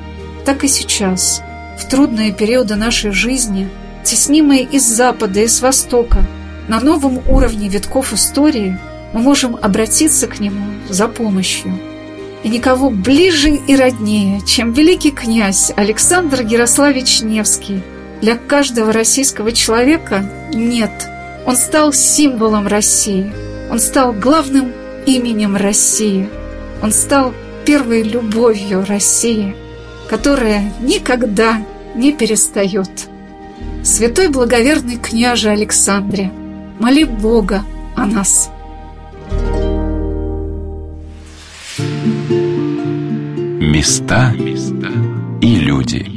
так 0.45 0.63
и 0.63 0.67
сейчас, 0.67 1.41
в 1.77 1.87
трудные 1.87 2.31
периоды 2.31 2.75
нашей 2.75 3.11
жизни, 3.11 3.69
теснимые 4.03 4.63
из 4.63 4.83
Запада 4.83 5.41
и 5.41 5.47
с 5.47 5.61
Востока, 5.61 6.25
на 6.67 6.79
новом 6.79 7.19
уровне 7.27 7.67
витков 7.67 8.13
истории 8.13 8.79
мы 9.13 9.21
можем 9.21 9.57
обратиться 9.61 10.27
к 10.27 10.39
нему 10.39 10.63
за 10.89 11.07
помощью. 11.07 11.77
И 12.43 12.49
никого 12.49 12.89
ближе 12.89 13.51
и 13.51 13.75
роднее, 13.75 14.41
чем 14.45 14.73
великий 14.73 15.11
князь 15.11 15.71
Александр 15.75 16.41
Ярославич 16.41 17.21
Невский, 17.21 17.83
для 18.21 18.35
каждого 18.35 18.91
российского 18.91 19.51
человека 19.51 20.25
нет. 20.53 20.91
Он 21.45 21.55
стал 21.55 21.93
символом 21.93 22.67
России. 22.67 23.31
Он 23.71 23.79
стал 23.79 24.13
главным 24.13 24.71
именем 25.05 25.55
России. 25.55 26.29
Он 26.81 26.91
стал 26.91 27.33
первой 27.65 28.03
любовью 28.03 28.85
России, 28.85 29.55
которая 30.09 30.71
никогда 30.81 31.61
не 31.95 32.11
перестает. 32.11 32.89
Святой 33.83 34.29
благоверный 34.29 34.97
княже 34.97 35.49
Александре, 35.49 36.31
моли 36.79 37.03
Бога 37.03 37.63
о 37.95 38.05
нас. 38.05 38.51
Места 43.71 44.33
и 45.41 45.55
люди. 45.55 46.10